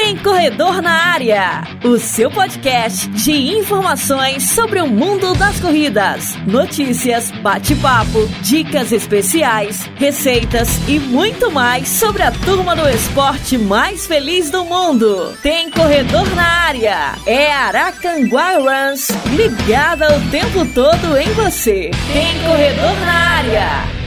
Tem 0.00 0.16
Corredor 0.16 0.80
na 0.80 0.92
Área, 0.92 1.64
o 1.82 1.98
seu 1.98 2.30
podcast 2.30 3.08
de 3.08 3.32
informações 3.32 4.48
sobre 4.50 4.80
o 4.80 4.86
mundo 4.86 5.34
das 5.34 5.58
corridas, 5.58 6.36
notícias, 6.46 7.32
bate-papo, 7.42 8.28
dicas 8.40 8.92
especiais, 8.92 9.90
receitas 9.96 10.68
e 10.86 11.00
muito 11.00 11.50
mais 11.50 11.88
sobre 11.88 12.22
a 12.22 12.30
turma 12.30 12.76
do 12.76 12.88
esporte 12.88 13.58
mais 13.58 14.06
feliz 14.06 14.50
do 14.50 14.64
mundo. 14.64 15.36
Tem 15.42 15.68
Corredor 15.68 16.32
na 16.36 16.46
Área, 16.46 17.14
é 17.26 17.52
Aracanguá 17.52 18.52
Runs, 18.52 19.08
ligada 19.36 20.16
o 20.16 20.30
tempo 20.30 20.64
todo 20.72 21.18
em 21.18 21.32
você. 21.32 21.90
Tem 22.12 22.40
Corredor 22.44 23.00
na 23.04 23.12
Área. 23.12 23.97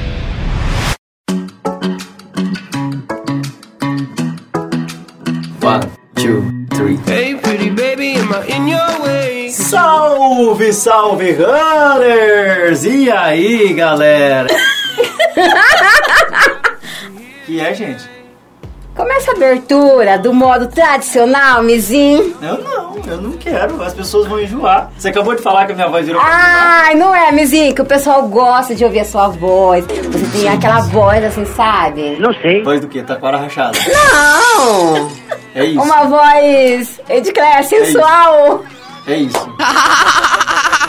Two, 6.21 6.67
three. 6.75 6.97
Hey, 6.97 7.35
pretty 7.35 7.69
baby, 7.71 8.13
am 8.13 8.31
I 8.31 8.45
in 8.45 8.67
your 8.67 9.01
way? 9.01 9.49
Salve, 9.49 10.71
salve, 10.71 11.35
runners! 11.35 12.85
E 12.85 13.09
aí, 13.09 13.73
galera? 13.73 14.47
que 17.45 17.59
é, 17.59 17.73
gente? 17.73 18.20
Começa 18.95 19.31
a 19.31 19.35
abertura 19.35 20.17
do 20.19 20.33
modo 20.33 20.67
tradicional, 20.67 21.63
Mizinho. 21.63 22.35
Eu 22.41 22.57
não, 22.61 22.95
eu 23.07 23.21
não 23.21 23.31
quero. 23.33 23.81
As 23.81 23.93
pessoas 23.93 24.27
vão 24.27 24.39
enjoar. 24.39 24.91
Você 24.97 25.09
acabou 25.09 25.33
de 25.33 25.41
falar 25.41 25.65
que 25.65 25.71
a 25.71 25.75
minha 25.75 25.87
voz 25.87 26.05
virou 26.05 26.21
pra 26.21 26.29
Ai, 26.29 26.95
não 26.95 27.15
é, 27.15 27.31
Mizinho, 27.31 27.73
que 27.73 27.81
o 27.81 27.85
pessoal 27.85 28.27
gosta 28.27 28.75
de 28.75 28.83
ouvir 28.83 28.99
a 28.99 29.05
sua 29.05 29.29
voz. 29.29 29.85
Você 29.85 30.39
tem 30.39 30.49
aquela 30.49 30.81
voz 30.81 31.23
assim, 31.23 31.45
sabe? 31.45 32.17
Não 32.19 32.33
sei. 32.33 32.63
Voz 32.63 32.81
do 32.81 32.87
quê? 32.87 33.01
Taquara 33.01 33.37
rachada. 33.37 33.77
Não! 33.87 35.09
É 35.55 35.65
isso. 35.65 35.81
Uma 35.81 36.03
voz, 36.05 36.99
Edcléia, 37.09 37.63
sensual. 37.63 38.63
É 39.07 39.15
isso. 39.15 39.55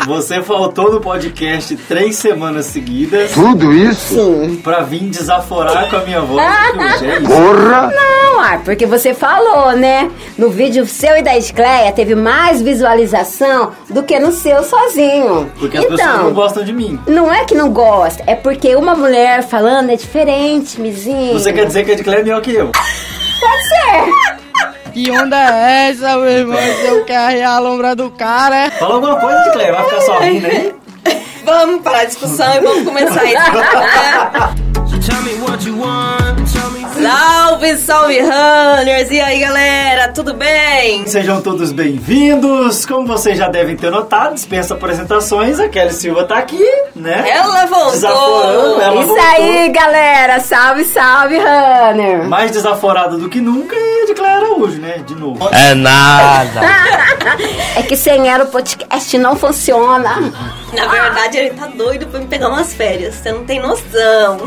Você 0.06 0.42
faltou 0.42 0.90
no 0.90 1.00
podcast 1.00 1.76
três 1.76 2.16
semanas 2.16 2.66
seguidas 2.66 3.30
Tudo 3.32 3.72
isso? 3.72 4.14
Sim. 4.14 4.56
pra 4.56 4.80
vir 4.80 5.04
desaforar 5.04 5.88
com 5.88 5.96
a 5.96 6.00
minha 6.00 6.20
voz. 6.20 6.42
É 6.42 7.18
isso. 7.18 7.28
Porra! 7.28 7.90
Não, 7.94 8.40
ah, 8.40 8.60
porque 8.64 8.84
você 8.84 9.14
falou, 9.14 9.72
né? 9.72 10.10
No 10.36 10.50
vídeo 10.50 10.84
seu 10.86 11.16
e 11.16 11.22
da 11.22 11.36
Edcléia 11.36 11.92
teve 11.92 12.14
mais 12.14 12.60
visualização 12.60 13.72
do 13.88 14.02
que 14.02 14.18
no 14.18 14.32
seu 14.32 14.64
sozinho. 14.64 15.50
Porque 15.58 15.78
as 15.78 15.84
pessoas 15.84 16.00
não 16.08 16.14
então, 16.14 16.32
gostam 16.34 16.64
de 16.64 16.72
mim. 16.72 16.98
não 17.06 17.32
é 17.32 17.44
que 17.44 17.54
não 17.54 17.70
gosta, 17.70 18.24
é 18.26 18.34
porque 18.34 18.74
uma 18.74 18.94
mulher 18.96 19.42
falando 19.42 19.90
é 19.90 19.96
diferente, 19.96 20.80
Mizinho. 20.80 21.32
Você 21.34 21.52
quer 21.52 21.66
dizer 21.66 21.84
que 21.84 21.92
a 21.92 21.94
Edclaire 21.94 22.22
é 22.22 22.24
melhor 22.24 22.40
que 22.42 22.52
eu? 22.52 22.72
Pode 22.72 23.68
ser. 23.68 24.31
Que 24.92 25.10
onda 25.10 25.36
é 25.36 25.90
essa, 25.90 26.16
meu 26.16 26.28
irmão? 26.28 26.58
Eu 26.58 27.04
quero 27.04 27.22
arrear 27.22 27.52
a 27.52 27.58
lombra 27.58 27.96
do 27.96 28.10
cara. 28.10 28.70
Fala 28.72 28.94
alguma 28.94 29.16
coisa, 29.16 29.38
Edclaire. 29.46 29.72
Vai 29.72 29.84
ficar 29.84 30.00
só 30.02 30.18
rindo 30.18 30.46
aí? 30.46 30.74
Vamos 31.44 31.82
parar 31.82 32.00
a 32.00 32.04
discussão 32.04 32.54
e 32.54 32.60
vamos 32.60 32.84
começar 32.84 33.24
isso. 33.24 33.36
So 34.92 34.98
tell 35.00 35.22
me 35.22 35.34
what 35.40 35.64
you 35.66 35.76
want. 35.78 36.41
Salve, 37.02 37.76
salve, 37.78 38.20
runners! 38.20 39.10
E 39.10 39.20
aí, 39.20 39.40
galera, 39.40 40.12
tudo 40.12 40.34
bem? 40.34 41.04
Sejam 41.06 41.40
todos 41.42 41.72
bem-vindos. 41.72 42.86
Como 42.86 43.06
vocês 43.06 43.36
já 43.36 43.48
devem 43.48 43.74
ter 43.76 43.90
notado, 43.90 44.34
dispensa 44.34 44.74
apresentações. 44.74 45.58
A 45.58 45.68
Kelly 45.68 45.92
Silva 45.92 46.24
tá 46.24 46.38
aqui, 46.38 46.64
né? 46.94 47.28
Ela 47.28 47.66
voltou! 47.66 47.90
Desaforando, 47.92 48.80
ela 48.80 48.94
Isso 49.00 49.06
voltou. 49.08 49.24
aí, 49.24 49.68
galera. 49.70 50.40
Salve, 50.40 50.84
salve, 50.84 51.38
Runner. 51.38 52.28
Mais 52.28 52.52
desaforada 52.52 53.16
do 53.18 53.28
que 53.28 53.40
nunca 53.40 53.74
e 53.74 54.04
Edclaire 54.04 54.44
Araújo, 54.44 54.80
né? 54.80 54.98
De 55.04 55.14
novo. 55.16 55.48
É 55.52 55.74
nada. 55.74 56.60
É 57.76 57.82
que 57.82 57.96
sem 57.96 58.28
ela 58.28 58.44
o 58.44 58.48
podcast 58.48 59.16
não 59.16 59.36
funciona. 59.36 60.20
Na 60.72 60.86
verdade, 60.88 61.38
ele 61.38 61.50
tá 61.50 61.66
doido 61.68 62.06
pra 62.06 62.18
me 62.20 62.26
pegar 62.26 62.48
umas 62.48 62.74
férias. 62.74 63.14
Você 63.14 63.32
não 63.32 63.44
tem 63.44 63.60
noção. 63.60 64.38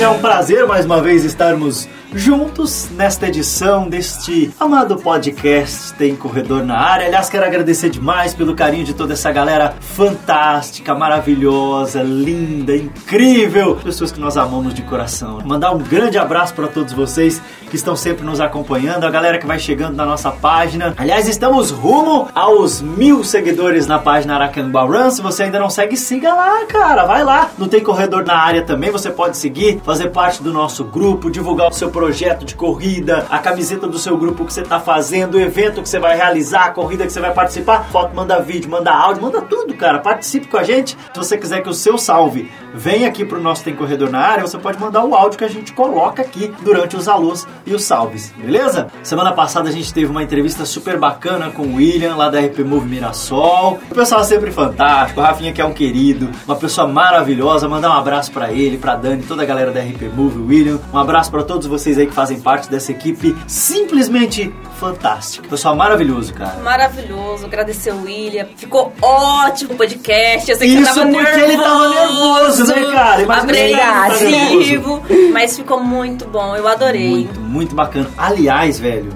É 0.00 0.08
um 0.08 0.18
prazer 0.18 0.66
mais 0.66 0.86
uma 0.86 1.02
vez 1.02 1.26
estarmos 1.26 1.86
juntos 2.14 2.88
nesta 2.92 3.28
edição 3.28 3.86
deste 3.86 4.50
amado 4.58 4.96
podcast 4.96 5.92
Tem 5.92 6.16
Corredor 6.16 6.64
na 6.64 6.78
Área. 6.78 7.06
Aliás, 7.06 7.28
quero 7.28 7.44
agradecer 7.44 7.90
demais 7.90 8.32
pelo 8.32 8.54
carinho 8.54 8.82
de 8.82 8.94
toda 8.94 9.12
essa 9.12 9.30
galera 9.30 9.74
fantástica, 9.78 10.94
maravilhosa, 10.94 12.02
linda, 12.02 12.74
incrível, 12.74 13.76
pessoas 13.76 14.10
que 14.10 14.18
nós 14.18 14.38
amamos 14.38 14.72
de 14.72 14.80
coração. 14.82 15.42
Mandar 15.44 15.72
um 15.72 15.78
grande 15.78 16.16
abraço 16.16 16.54
para 16.54 16.66
todos 16.66 16.94
vocês 16.94 17.42
que 17.70 17.76
estão 17.76 17.94
sempre 17.94 18.24
nos 18.24 18.40
acompanhando, 18.40 19.04
a 19.04 19.10
galera 19.10 19.38
que 19.38 19.46
vai 19.46 19.58
chegando 19.58 19.96
na 19.96 20.04
nossa 20.04 20.30
página. 20.30 20.92
Aliás, 20.98 21.28
estamos 21.28 21.70
rumo 21.70 22.28
aos 22.34 22.82
mil 22.82 23.22
seguidores 23.22 23.86
na 23.86 23.98
página 23.98 24.34
Aracanguá 24.34 24.82
Run. 24.82 25.10
Se 25.10 25.22
você 25.22 25.44
ainda 25.44 25.58
não 25.58 25.70
segue, 25.70 25.96
siga 25.96 26.34
lá, 26.34 26.66
cara. 26.66 27.06
Vai 27.06 27.22
lá. 27.22 27.50
Não 27.56 27.68
tem 27.68 27.80
corredor 27.80 28.24
na 28.26 28.34
área 28.34 28.62
também. 28.62 28.90
Você 28.90 29.10
pode 29.10 29.36
seguir, 29.36 29.80
fazer 29.84 30.08
parte 30.08 30.42
do 30.42 30.52
nosso 30.52 30.84
grupo, 30.84 31.30
divulgar 31.30 31.68
o 31.68 31.72
seu 31.72 31.90
projeto 31.90 32.44
de 32.44 32.54
corrida, 32.54 33.26
a 33.30 33.38
camiseta 33.38 33.86
do 33.86 33.98
seu 33.98 34.18
grupo 34.18 34.44
que 34.44 34.52
você 34.52 34.62
está 34.62 34.80
fazendo, 34.80 35.34
o 35.34 35.40
evento 35.40 35.80
que 35.80 35.88
você 35.88 36.00
vai 36.00 36.16
realizar, 36.16 36.64
a 36.64 36.70
corrida 36.70 37.06
que 37.06 37.12
você 37.12 37.20
vai 37.20 37.32
participar. 37.32 37.88
Foto, 37.90 38.14
manda 38.14 38.40
vídeo, 38.40 38.68
manda 38.68 38.90
áudio, 38.90 39.22
manda 39.22 39.40
tudo, 39.40 39.72
cara. 39.74 40.00
Participe 40.00 40.48
com 40.48 40.58
a 40.58 40.64
gente. 40.64 40.98
Se 41.14 41.18
você 41.18 41.38
quiser 41.38 41.62
que 41.62 41.68
o 41.68 41.74
seu 41.74 41.96
salve 41.96 42.50
venha 42.74 43.08
aqui 43.08 43.24
pro 43.24 43.40
nosso 43.40 43.62
Tem 43.62 43.76
Corredor 43.76 44.10
na 44.10 44.20
área, 44.20 44.46
você 44.46 44.58
pode 44.58 44.80
mandar 44.80 45.04
o 45.04 45.14
áudio 45.14 45.38
que 45.38 45.44
a 45.44 45.48
gente 45.48 45.72
coloca 45.72 46.22
aqui 46.22 46.52
durante 46.62 46.96
os 46.96 47.06
alôs 47.06 47.46
e 47.66 47.74
os 47.74 47.84
salves, 47.84 48.32
beleza? 48.36 48.88
Semana 49.02 49.32
passada 49.32 49.68
a 49.68 49.72
gente 49.72 49.92
teve 49.92 50.10
uma 50.10 50.22
entrevista 50.22 50.64
super 50.64 50.98
bacana 50.98 51.50
com 51.50 51.62
o 51.62 51.74
William, 51.76 52.16
lá 52.16 52.28
da 52.28 52.40
RP 52.40 52.60
Move 52.60 52.86
Mirassol. 52.86 53.78
O 53.90 53.94
pessoal 53.94 54.20
é 54.20 54.24
sempre 54.24 54.50
fantástico, 54.50 55.20
o 55.20 55.22
Rafinha 55.22 55.52
que 55.52 55.60
é 55.60 55.64
um 55.64 55.72
querido, 55.72 56.30
uma 56.46 56.56
pessoa 56.56 56.86
maravilhosa. 56.86 57.68
Mandar 57.68 57.90
um 57.90 57.98
abraço 57.98 58.32
pra 58.32 58.52
ele, 58.52 58.78
pra 58.78 58.96
Dani, 58.96 59.22
toda 59.22 59.42
a 59.42 59.46
galera 59.46 59.70
da 59.70 59.80
RP 59.80 60.02
Move, 60.14 60.38
William. 60.40 60.78
Um 60.92 60.98
abraço 60.98 61.30
pra 61.30 61.42
todos 61.42 61.66
vocês 61.66 61.98
aí 61.98 62.06
que 62.06 62.14
fazem 62.14 62.40
parte 62.40 62.70
dessa 62.70 62.92
equipe 62.92 63.36
simplesmente 63.46 64.52
fantástica. 64.80 65.46
Pessoal 65.48 65.76
maravilhoso, 65.76 66.32
cara. 66.34 66.58
Maravilhoso, 66.62 67.44
agradecer 67.46 67.92
o 67.92 68.02
William. 68.02 68.46
Ficou 68.56 68.92
ótimo 69.00 69.74
o 69.74 69.76
podcast. 69.76 70.50
Eu 70.50 70.56
sei 70.56 70.68
que 70.74 70.80
Isso 70.80 70.92
você 70.94 71.00
tava 71.00 71.12
porque 71.12 71.36
nervoso. 71.36 71.52
ele 71.52 71.62
tava 71.62 71.88
nervoso, 71.88 72.66
né, 72.66 72.92
cara? 72.92 73.40
Apreensivo, 73.40 74.98
tá 75.00 75.14
mas 75.32 75.56
ficou 75.56 75.82
muito 75.82 76.26
bom. 76.26 76.56
Eu 76.56 76.66
adorei. 76.66 77.08
Muito, 77.10 77.40
muito 77.40 77.74
bacana. 77.74 78.08
Aliás, 78.16 78.80
velho, 78.80 79.12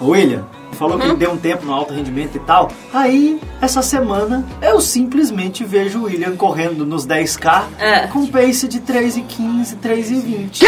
o 0.00 0.08
William 0.08 0.44
falou 0.72 0.94
Uhum. 0.94 1.00
que 1.02 1.06
ele 1.06 1.16
deu 1.16 1.30
um 1.30 1.36
tempo 1.36 1.64
no 1.64 1.72
alto 1.72 1.94
rendimento 1.94 2.34
e 2.36 2.40
tal. 2.40 2.68
Aí, 2.92 3.40
essa 3.60 3.80
semana, 3.80 4.44
eu 4.60 4.80
simplesmente 4.80 5.64
vejo 5.64 6.00
o 6.00 6.04
William 6.04 6.34
correndo 6.34 6.84
nos 6.84 7.06
10K 7.06 7.68
É. 7.78 8.06
com 8.08 8.26
pace 8.26 8.66
de 8.66 8.80
3,15, 8.80 9.76
3,20. 9.76 10.64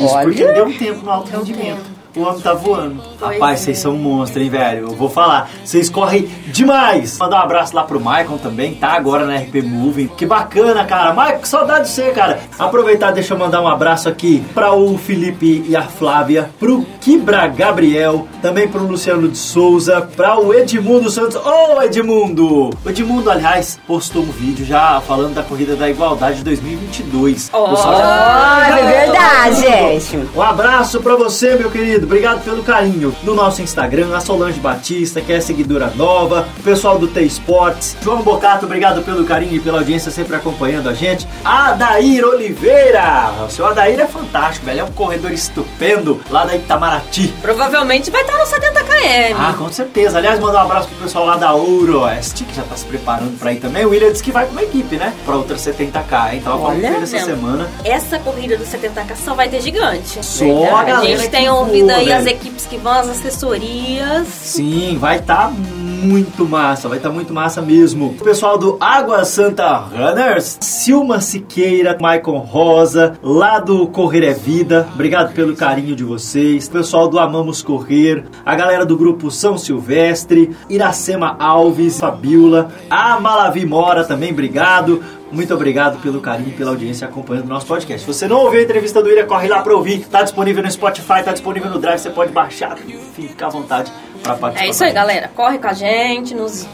Isso 0.00 0.18
porque 0.22 0.42
ele 0.42 0.52
deu 0.52 0.66
um 0.66 0.72
tempo 0.72 1.04
no 1.04 1.10
alto 1.10 1.30
Deu 1.30 1.40
rendimento. 1.40 1.76
tempo. 1.78 2.01
O 2.16 2.20
homem 2.22 2.40
tá 2.40 2.52
voando. 2.52 3.02
Pois 3.18 3.32
Rapaz, 3.34 3.60
é. 3.60 3.64
vocês 3.64 3.78
são 3.78 3.94
monstros, 3.96 4.42
hein, 4.44 4.50
velho? 4.50 4.88
Eu 4.88 4.96
vou 4.96 5.08
falar. 5.08 5.48
Vocês 5.64 5.88
correm 5.88 6.28
demais. 6.48 7.18
Mandar 7.18 7.36
um 7.40 7.44
abraço 7.44 7.74
lá 7.74 7.84
pro 7.84 8.00
Maicon 8.00 8.36
também, 8.38 8.74
tá 8.74 8.88
agora 8.92 9.24
na 9.26 9.36
RP 9.36 9.62
Moving. 9.62 10.08
Que 10.08 10.26
bacana, 10.26 10.84
cara. 10.84 11.12
Maicon, 11.14 11.40
que 11.40 11.48
saudade 11.48 11.84
de 11.86 11.90
você, 11.90 12.10
cara. 12.10 12.40
Aproveitar, 12.58 13.12
deixa 13.12 13.32
eu 13.34 13.38
mandar 13.38 13.60
um 13.62 13.68
abraço 13.68 14.08
aqui 14.08 14.44
pra 14.52 14.72
o 14.74 14.98
Felipe 14.98 15.64
e 15.66 15.74
a 15.74 15.82
Flávia, 15.82 16.50
pro 16.58 16.84
Kibra 17.00 17.46
Gabriel, 17.48 18.26
também 18.42 18.68
pro 18.68 18.84
Luciano 18.84 19.28
de 19.28 19.38
Souza, 19.38 20.02
pra 20.14 20.38
o 20.38 20.52
Edmundo 20.52 21.10
Santos. 21.10 21.36
Ô, 21.36 21.80
Edmundo! 21.82 22.70
O 22.84 22.88
Edmundo, 22.90 23.30
aliás, 23.30 23.78
postou 23.86 24.22
um 24.22 24.30
vídeo 24.30 24.64
já 24.66 25.00
falando 25.00 25.34
da 25.34 25.42
Corrida 25.42 25.76
da 25.76 25.88
Igualdade 25.88 26.38
de 26.38 26.44
2022. 26.44 27.50
O 27.52 27.68
pessoal 27.70 27.96
já- 27.96 28.66
Olha, 28.68 28.80
é 28.80 29.00
verdade, 29.06 29.60
gente. 29.60 30.28
um 30.36 30.42
abraço 30.42 31.00
pra 31.00 31.16
você, 31.16 31.56
meu 31.56 31.70
querido. 31.70 32.01
Obrigado 32.04 32.44
pelo 32.44 32.62
carinho. 32.62 33.14
No 33.22 33.34
nosso 33.34 33.62
Instagram, 33.62 34.14
a 34.14 34.20
Solange 34.20 34.60
Batista, 34.60 35.20
que 35.20 35.32
é 35.32 35.40
seguidora 35.40 35.92
nova. 35.94 36.48
O 36.58 36.62
pessoal 36.62 36.98
do 36.98 37.08
T-Sports. 37.08 37.96
João 38.02 38.22
Bocato, 38.22 38.66
obrigado 38.66 39.02
pelo 39.02 39.24
carinho 39.24 39.54
e 39.54 39.60
pela 39.60 39.78
audiência 39.78 40.10
sempre 40.10 40.36
acompanhando 40.36 40.88
a 40.88 40.94
gente. 40.94 41.26
Adair 41.44 42.24
Oliveira. 42.24 43.32
O 43.46 43.50
seu 43.50 43.66
Adair 43.66 44.00
é 44.00 44.06
fantástico, 44.06 44.66
velho. 44.66 44.80
É 44.80 44.84
um 44.84 44.92
corredor 44.92 45.32
estupendo 45.32 46.20
lá 46.30 46.44
da 46.44 46.54
Itamaraty. 46.56 47.32
Provavelmente 47.40 48.10
vai 48.10 48.22
estar 48.22 48.38
no 48.38 48.46
70 48.46 48.84
km. 48.84 49.36
Ah, 49.38 49.54
com 49.56 49.72
certeza. 49.72 50.18
Aliás, 50.18 50.38
mandar 50.38 50.60
um 50.60 50.66
abraço 50.66 50.88
pro 50.88 50.98
pessoal 50.98 51.26
lá 51.26 51.36
da 51.36 51.54
Ooroeste, 51.54 52.44
que 52.44 52.54
já 52.54 52.62
tá 52.62 52.76
se 52.76 52.84
preparando 52.84 53.38
pra 53.38 53.52
ir 53.52 53.56
também. 53.56 53.84
O 53.84 53.90
William 53.90 54.10
disse 54.10 54.22
que 54.22 54.32
vai 54.32 54.46
com 54.46 54.52
uma 54.52 54.62
equipe, 54.62 54.96
né? 54.96 55.12
Pra 55.24 55.36
outra 55.36 55.56
70k, 55.56 56.34
hein? 56.34 56.40
Tava 56.42 56.58
falando 56.58 56.78
Olha, 56.78 56.88
com 56.88 56.94
ele 56.96 57.04
essa 57.04 57.18
semana. 57.18 57.68
Essa 57.84 58.18
corrida 58.18 58.56
do 58.56 58.64
70k 58.64 59.16
só 59.16 59.34
vai 59.34 59.48
ter 59.48 59.60
gigante. 59.60 60.24
Só 60.24 60.44
a 60.76 60.84
galera 60.84 61.06
gente 61.06 61.22
que 61.22 61.28
tem 61.30 61.48
voa, 61.48 61.60
ouvido 61.94 62.00
aí 62.00 62.04
velho. 62.06 62.18
as 62.18 62.26
equipes 62.26 62.66
que 62.66 62.76
vão, 62.76 62.92
as 62.92 63.08
assessorias. 63.08 64.28
Sim, 64.28 64.98
vai 64.98 65.18
estar 65.18 65.50
muito 65.50 66.44
massa, 66.46 66.88
vai 66.88 66.98
estar 66.98 67.10
muito 67.10 67.32
massa 67.32 67.62
mesmo. 67.62 68.16
O 68.20 68.24
pessoal 68.24 68.58
do 68.58 68.76
Água 68.80 69.24
Santa 69.24 69.76
Runners, 69.76 70.58
Silma 70.60 71.20
Siqueira, 71.20 71.96
Maicon 72.00 72.38
Rosa, 72.38 73.18
lá 73.22 73.60
do 73.60 73.86
Correr 73.86 74.24
é 74.24 74.32
Vida, 74.32 74.88
obrigado 74.92 75.32
pelo 75.32 75.54
carinho 75.54 75.94
de 75.94 76.02
vocês. 76.02 76.66
O 76.66 76.70
pessoal 76.70 77.08
do 77.08 77.18
Amamos 77.18 77.62
Correr, 77.62 78.24
a 78.44 78.54
galera 78.56 78.84
do 78.84 78.96
grupo 78.96 79.30
São 79.30 79.56
Silvestre, 79.56 80.54
Iracema 80.68 81.36
Alves, 81.38 82.00
Fabiola, 82.00 82.70
a 82.90 83.20
Malavi 83.20 83.64
Mora 83.64 84.04
também, 84.04 84.32
obrigado. 84.32 85.02
Muito 85.32 85.54
obrigado 85.54 85.98
pelo 86.02 86.20
carinho 86.20 86.50
e 86.50 86.52
pela 86.52 86.70
audiência 86.70 87.08
acompanhando 87.08 87.46
o 87.46 87.48
nosso 87.48 87.66
podcast. 87.66 88.00
Se 88.02 88.06
você 88.06 88.28
não 88.28 88.36
ouviu 88.36 88.60
a 88.60 88.62
entrevista 88.62 89.02
do 89.02 89.10
Ira, 89.10 89.24
corre 89.24 89.48
lá 89.48 89.62
pra 89.62 89.74
ouvir. 89.74 90.04
Tá 90.04 90.22
disponível 90.22 90.62
no 90.62 90.70
Spotify, 90.70 91.22
tá 91.24 91.32
disponível 91.32 91.70
no 91.70 91.78
Drive, 91.78 91.98
você 92.00 92.10
pode 92.10 92.30
baixar. 92.30 92.76
Fica 93.16 93.46
à 93.46 93.48
vontade 93.48 93.90
pra 94.22 94.34
participar. 94.36 94.66
É 94.66 94.70
isso 94.70 94.84
aí, 94.84 94.92
galera. 94.92 95.30
Corre 95.34 95.58
com 95.58 95.66
a 95.68 95.72
gente, 95.72 96.34
nos 96.34 96.66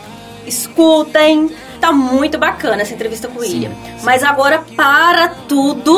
escutem. 0.44 1.50
Tá 1.80 1.92
muito 1.92 2.36
bacana 2.36 2.82
essa 2.82 2.92
entrevista 2.92 3.28
com 3.28 3.38
o 3.38 3.42
William. 3.42 3.70
Mas 4.02 4.24
agora 4.24 4.64
para 4.76 5.28
tudo. 5.46 5.96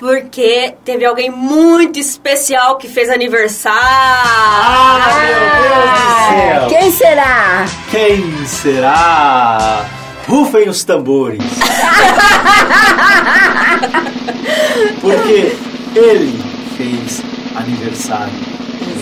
Porque 0.00 0.74
teve 0.84 1.04
alguém 1.04 1.30
muito 1.30 2.00
especial 2.00 2.76
que 2.76 2.88
fez 2.88 3.08
aniversário. 3.08 3.80
Ah, 3.80 5.08
meu 5.20 5.62
Deus 5.62 5.90
do 6.00 6.68
céu! 6.68 6.78
Quem 6.80 6.90
será? 6.90 7.64
Quem 7.92 8.46
será? 8.46 10.03
Rufem 10.28 10.68
os 10.68 10.84
tambores. 10.84 11.42
Porque 15.00 15.56
ele 15.94 16.42
fez 16.76 17.22
aniversário. 17.56 18.32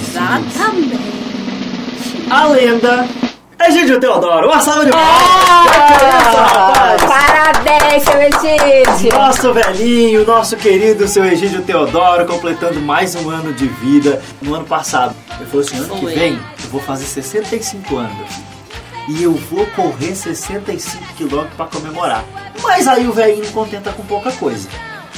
Exatamente. 0.00 1.00
A 2.30 2.46
lenda 2.48 3.06
é 3.58 3.70
Gídio 3.70 4.00
Teodoro. 4.00 4.48
Uma 4.48 4.60
salva 4.60 4.84
de 4.84 4.90
Ah, 4.94 6.96
palmas! 6.96 7.02
parabéns, 7.04 8.02
seu 8.02 8.20
Egídio! 8.20 9.12
Nosso 9.18 9.52
velhinho, 9.52 10.26
nosso 10.26 10.56
querido 10.56 11.06
seu 11.06 11.24
Egídio 11.24 11.62
Teodoro, 11.62 12.26
completando 12.26 12.80
mais 12.80 13.14
um 13.14 13.30
ano 13.30 13.52
de 13.52 13.68
vida. 13.68 14.20
No 14.40 14.54
ano 14.54 14.64
passado, 14.64 15.14
ele 15.38 15.48
falou 15.48 15.64
assim: 15.64 15.76
ano 15.76 15.94
que 15.96 16.06
vem 16.06 16.32
eu 16.64 16.70
vou 16.70 16.80
fazer 16.80 17.04
65 17.04 17.96
anos. 17.96 18.28
E 19.08 19.22
eu 19.22 19.32
vou 19.32 19.66
correr 19.66 20.14
65 20.14 21.14
quilômetros 21.14 21.56
para 21.56 21.66
comemorar. 21.66 22.24
Mas 22.62 22.86
aí 22.86 23.06
o 23.06 23.12
velhinho 23.12 23.44
não 23.44 23.52
contenta 23.52 23.92
com 23.92 24.04
pouca 24.04 24.30
coisa. 24.32 24.68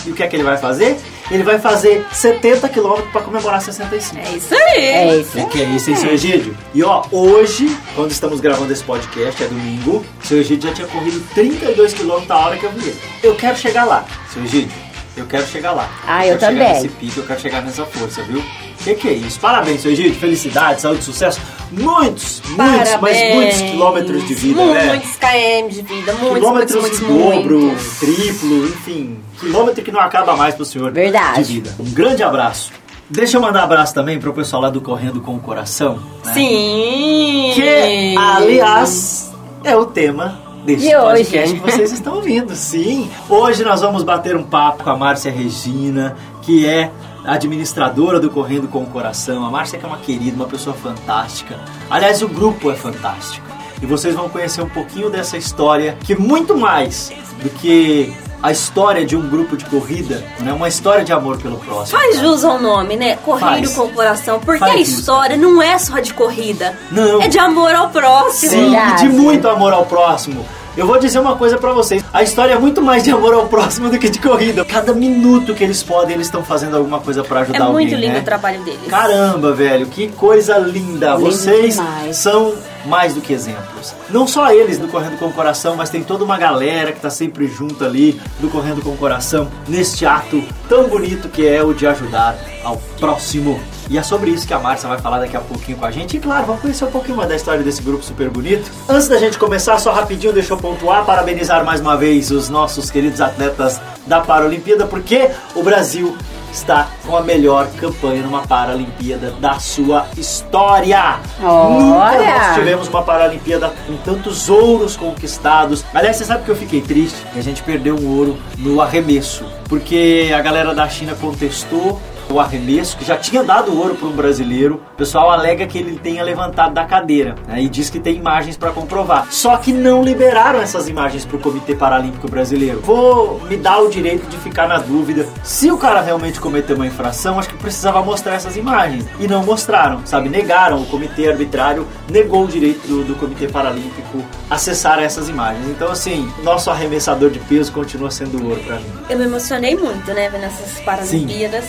E 0.06 0.10
o 0.10 0.14
que 0.14 0.22
é 0.22 0.28
que 0.28 0.36
ele 0.36 0.42
vai 0.42 0.58
fazer? 0.58 0.98
Ele 1.30 1.42
vai 1.42 1.58
fazer 1.58 2.04
70 2.12 2.68
quilômetros 2.68 3.10
para 3.10 3.22
comemorar 3.22 3.60
65. 3.60 4.18
É 4.18 4.36
isso 4.36 4.54
aí. 4.54 4.84
É 4.84 5.16
isso. 5.16 5.38
O 5.38 5.48
que 5.48 5.62
é 5.62 5.64
isso, 5.64 5.90
hein, 5.90 5.96
seu 5.96 6.10
Egídio? 6.10 6.56
E 6.74 6.82
ó, 6.82 7.04
hoje, 7.10 7.74
quando 7.94 8.10
estamos 8.10 8.40
gravando 8.40 8.72
esse 8.72 8.84
podcast, 8.84 9.42
é 9.42 9.46
domingo, 9.46 10.04
seu 10.22 10.38
Egídio 10.38 10.68
já 10.68 10.74
tinha 10.74 10.88
corrido 10.88 11.24
32 11.34 11.94
km 11.94 12.22
a 12.28 12.36
hora 12.36 12.56
que 12.56 12.64
eu 12.64 12.72
vi 12.72 12.88
ele. 12.88 13.00
Eu 13.22 13.34
quero 13.34 13.56
chegar 13.56 13.84
lá, 13.84 14.04
seu 14.32 14.42
Egídio. 14.44 14.83
Eu 15.16 15.26
quero 15.26 15.46
chegar 15.46 15.72
lá. 15.72 15.88
Ah, 16.06 16.26
eu 16.26 16.34
chegar 16.34 16.48
também. 16.48 16.72
nesse 16.72 16.88
pico, 16.88 17.20
eu 17.20 17.26
quero 17.26 17.40
chegar 17.40 17.62
nessa 17.62 17.84
força, 17.86 18.22
viu? 18.24 18.40
O 18.40 18.84
que, 18.84 18.94
que 18.94 19.08
é 19.08 19.12
isso? 19.12 19.38
Parabéns, 19.38 19.80
seu 19.80 19.92
Egídio. 19.92 20.14
Felicidade, 20.16 20.80
saúde, 20.80 21.04
sucesso. 21.04 21.40
Muitos, 21.70 22.42
muitos, 22.42 22.56
mas 22.56 22.88
Parabéns. 22.90 23.34
muitos 23.34 23.60
quilômetros 23.62 24.26
de 24.28 24.34
vida, 24.34 24.64
né? 24.66 24.84
Muitos 24.86 25.16
km 25.16 25.68
de 25.68 25.82
vida, 25.82 26.12
muitos, 26.14 26.34
quilômetros 26.38 26.80
muitos, 26.80 27.00
muitos, 27.00 27.24
dobro, 27.32 27.60
muitos. 27.60 27.98
triplo, 27.98 28.64
enfim, 28.66 29.18
quilômetro 29.40 29.82
que 29.84 29.90
não 29.92 30.00
acaba 30.00 30.36
mais 30.36 30.54
pro 30.54 30.64
senhor 30.64 30.90
Verdade. 30.92 31.42
de 31.44 31.52
vida. 31.54 31.74
Um 31.78 31.90
grande 31.92 32.22
abraço. 32.22 32.72
Deixa 33.08 33.36
eu 33.36 33.40
mandar 33.40 33.60
um 33.60 33.64
abraço 33.64 33.94
também 33.94 34.18
pro 34.18 34.32
pessoal 34.32 34.62
lá 34.62 34.70
do 34.70 34.80
Correndo 34.80 35.20
com 35.20 35.34
o 35.36 35.40
Coração. 35.40 36.00
né? 36.24 36.32
Sim. 36.34 37.52
Que, 37.54 38.14
aliás, 38.18 39.32
é 39.62 39.76
o 39.76 39.84
tema 39.86 40.40
deste 40.64 40.88
De 40.88 40.94
podcast 40.94 41.52
hoje. 41.52 41.54
que 41.60 41.70
vocês 41.70 41.92
estão 41.92 42.14
ouvindo. 42.16 42.54
Sim, 42.54 43.10
hoje 43.28 43.62
nós 43.64 43.80
vamos 43.80 44.02
bater 44.02 44.36
um 44.36 44.42
papo 44.42 44.84
com 44.84 44.90
a 44.90 44.96
Márcia 44.96 45.30
Regina, 45.30 46.16
que 46.42 46.66
é 46.66 46.90
administradora 47.24 48.20
do 48.20 48.30
Correndo 48.30 48.68
com 48.68 48.82
o 48.82 48.86
Coração. 48.86 49.44
A 49.44 49.50
Márcia 49.50 49.78
que 49.78 49.84
é 49.84 49.88
uma 49.88 49.98
querida, 49.98 50.36
uma 50.36 50.46
pessoa 50.46 50.74
fantástica. 50.74 51.58
Aliás, 51.90 52.22
o 52.22 52.28
grupo 52.28 52.70
é 52.70 52.74
fantástico. 52.74 53.46
E 53.82 53.86
vocês 53.86 54.14
vão 54.14 54.28
conhecer 54.28 54.62
um 54.62 54.68
pouquinho 54.68 55.10
dessa 55.10 55.36
história, 55.36 55.96
que 56.04 56.14
muito 56.14 56.56
mais 56.56 57.12
do 57.42 57.50
que 57.50 58.14
a 58.44 58.52
história 58.52 59.06
de 59.06 59.16
um 59.16 59.26
grupo 59.26 59.56
de 59.56 59.64
corrida, 59.64 60.22
né? 60.40 60.52
uma 60.52 60.68
história 60.68 61.02
de 61.02 61.10
amor 61.14 61.38
pelo 61.38 61.56
próximo. 61.56 61.98
Faz 61.98 62.18
jus 62.18 62.44
ao 62.44 62.60
nome, 62.60 62.94
né? 62.94 63.16
Correndo 63.24 63.64
Faz. 63.68 63.74
com 63.74 63.84
o 63.84 63.88
coração. 63.88 64.38
Porque 64.38 64.58
Faz 64.58 64.74
a 64.74 64.76
história 64.76 65.34
não 65.38 65.62
é 65.62 65.78
só 65.78 65.98
de 65.98 66.12
corrida. 66.12 66.78
Não. 66.92 67.22
É 67.22 67.28
de 67.28 67.38
amor 67.38 67.74
ao 67.74 67.88
próximo. 67.88 68.50
Sim, 68.50 68.66
e 68.66 68.70
Verdade. 68.70 69.08
de 69.08 69.14
muito 69.14 69.48
amor 69.48 69.72
ao 69.72 69.86
próximo. 69.86 70.44
Eu 70.76 70.86
vou 70.86 70.98
dizer 70.98 71.20
uma 71.20 71.36
coisa 71.36 71.56
pra 71.56 71.72
vocês. 71.72 72.04
A 72.12 72.22
história 72.22 72.52
é 72.52 72.58
muito 72.58 72.82
mais 72.82 73.02
de 73.02 73.10
amor 73.12 73.32
ao 73.32 73.46
próximo 73.46 73.88
do 73.88 73.98
que 73.98 74.10
de 74.10 74.18
corrida. 74.18 74.62
Cada 74.62 74.92
minuto 74.92 75.54
que 75.54 75.64
eles 75.64 75.82
podem, 75.82 76.14
eles 76.14 76.26
estão 76.26 76.44
fazendo 76.44 76.76
alguma 76.76 77.00
coisa 77.00 77.24
pra 77.24 77.40
ajudar 77.40 77.58
É 77.58 77.62
alguém, 77.62 77.86
muito 77.86 77.98
lindo 77.98 78.12
né? 78.12 78.20
o 78.20 78.24
trabalho 78.24 78.62
deles. 78.62 78.88
Caramba, 78.90 79.52
velho, 79.54 79.86
que 79.86 80.08
coisa 80.08 80.58
linda. 80.58 81.14
Lindo 81.14 81.20
Vocês 81.30 81.76
demais. 81.76 82.16
são 82.18 82.52
mais 82.86 83.14
do 83.14 83.20
que 83.20 83.32
exemplos. 83.32 83.94
Não 84.10 84.26
só 84.26 84.52
eles 84.52 84.78
do 84.78 84.88
Correndo 84.88 85.18
com 85.18 85.26
o 85.26 85.32
Coração, 85.32 85.76
mas 85.76 85.90
tem 85.90 86.02
toda 86.02 86.24
uma 86.24 86.36
galera 86.38 86.92
que 86.92 87.00
tá 87.00 87.10
sempre 87.10 87.46
junto 87.46 87.84
ali 87.84 88.20
do 88.40 88.48
Correndo 88.48 88.82
com 88.82 88.90
o 88.90 88.96
Coração 88.96 89.48
neste 89.68 90.06
ato 90.06 90.42
tão 90.68 90.88
bonito 90.88 91.28
que 91.28 91.46
é 91.46 91.62
o 91.62 91.74
de 91.74 91.86
ajudar 91.86 92.36
ao 92.62 92.76
próximo. 92.98 93.60
E 93.90 93.98
é 93.98 94.02
sobre 94.02 94.30
isso 94.30 94.46
que 94.46 94.54
a 94.54 94.58
Márcia 94.58 94.88
vai 94.88 94.98
falar 94.98 95.18
daqui 95.18 95.36
a 95.36 95.40
pouquinho 95.40 95.76
com 95.76 95.84
a 95.84 95.90
gente. 95.90 96.16
E 96.16 96.20
claro, 96.20 96.46
vamos 96.46 96.62
conhecer 96.62 96.84
um 96.84 96.90
pouquinho 96.90 97.16
mais 97.16 97.28
da 97.28 97.36
história 97.36 97.62
desse 97.62 97.82
grupo 97.82 98.02
super 98.02 98.30
bonito. 98.30 98.70
Antes 98.88 99.08
da 99.08 99.18
gente 99.18 99.38
começar, 99.38 99.78
só 99.78 99.92
rapidinho, 99.92 100.32
deixa 100.32 100.54
eu 100.54 100.56
pontuar, 100.56 101.04
parabenizar 101.04 101.64
mais 101.64 101.80
uma 101.80 101.96
vez 101.96 102.30
os 102.30 102.48
nossos 102.48 102.90
queridos 102.90 103.20
atletas 103.20 103.80
da 104.06 104.20
Paralimpíada, 104.20 104.86
porque 104.86 105.30
o 105.54 105.62
Brasil 105.62 106.16
está 106.54 106.88
com 107.04 107.16
a 107.16 107.20
melhor 107.20 107.68
campanha 107.72 108.22
numa 108.22 108.46
Paralimpíada 108.46 109.32
da 109.32 109.58
sua 109.58 110.06
história. 110.16 111.18
Olha! 111.42 112.18
Nunca 112.18 112.38
nós 112.38 112.54
tivemos 112.54 112.88
uma 112.88 113.02
Paralimpíada 113.02 113.72
com 113.86 113.96
tantos 113.98 114.48
ouros 114.48 114.96
conquistados. 114.96 115.84
Aliás, 115.92 116.16
você 116.16 116.24
sabe 116.24 116.44
que 116.44 116.50
eu 116.50 116.56
fiquei 116.56 116.80
triste? 116.80 117.18
Que 117.32 117.38
a 117.38 117.42
gente 117.42 117.62
perdeu 117.62 117.96
um 117.96 118.16
ouro 118.16 118.38
no 118.56 118.80
arremesso, 118.80 119.44
porque 119.68 120.32
a 120.34 120.40
galera 120.40 120.74
da 120.74 120.88
China 120.88 121.14
contestou 121.20 122.00
o 122.30 122.40
arremesso, 122.40 122.96
que 122.96 123.04
já 123.04 123.16
tinha 123.16 123.42
dado 123.42 123.76
ouro 123.76 123.94
para 123.94 124.08
um 124.08 124.12
brasileiro. 124.12 124.80
O 124.94 124.96
pessoal 124.96 125.30
alega 125.30 125.66
que 125.66 125.78
ele 125.78 125.98
tenha 125.98 126.22
levantado 126.22 126.74
da 126.74 126.84
cadeira 126.84 127.34
né, 127.46 127.62
e 127.62 127.68
diz 127.68 127.90
que 127.90 127.98
tem 127.98 128.16
imagens 128.16 128.56
para 128.56 128.70
comprovar. 128.70 129.26
Só 129.30 129.56
que 129.56 129.72
não 129.72 130.02
liberaram 130.02 130.60
essas 130.60 130.88
imagens 130.88 131.24
para 131.24 131.36
o 131.36 131.40
Comitê 131.40 131.74
Paralímpico 131.74 132.28
Brasileiro. 132.28 132.80
Vou 132.80 133.40
me 133.40 133.56
dar 133.56 133.80
o 133.80 133.88
direito 133.88 134.26
de 134.28 134.36
ficar 134.38 134.68
na 134.68 134.78
dúvida. 134.78 135.26
Se 135.42 135.70
o 135.70 135.78
cara 135.78 136.00
realmente 136.00 136.40
cometeu 136.40 136.76
uma 136.76 136.86
infração, 136.86 137.38
acho 137.38 137.48
que 137.48 137.56
precisava 137.56 138.02
mostrar 138.02 138.34
essas 138.34 138.56
imagens. 138.56 139.04
E 139.18 139.26
não 139.26 139.44
mostraram, 139.44 140.04
sabe? 140.04 140.28
Negaram. 140.28 140.82
O 140.82 140.86
Comitê 140.86 141.28
Arbitrário 141.28 141.86
negou 142.10 142.44
o 142.44 142.48
direito 142.48 142.86
do, 142.86 143.04
do 143.04 143.14
Comitê 143.14 143.48
Paralímpico 143.48 144.22
acessar 144.50 144.98
essas 144.98 145.28
imagens. 145.28 145.66
Então, 145.68 145.90
assim, 145.90 146.30
nosso 146.42 146.70
arremessador 146.70 147.30
de 147.30 147.38
peso 147.38 147.72
continua 147.72 148.10
sendo 148.10 148.42
ouro 148.46 148.60
para 148.64 148.76
mim. 148.76 148.86
Eu 149.08 149.18
me 149.18 149.24
emocionei 149.24 149.76
muito, 149.76 150.12
né, 150.12 150.28
vendo 150.28 150.44
essas 150.44 150.80
Paralimpíadas. 150.84 151.64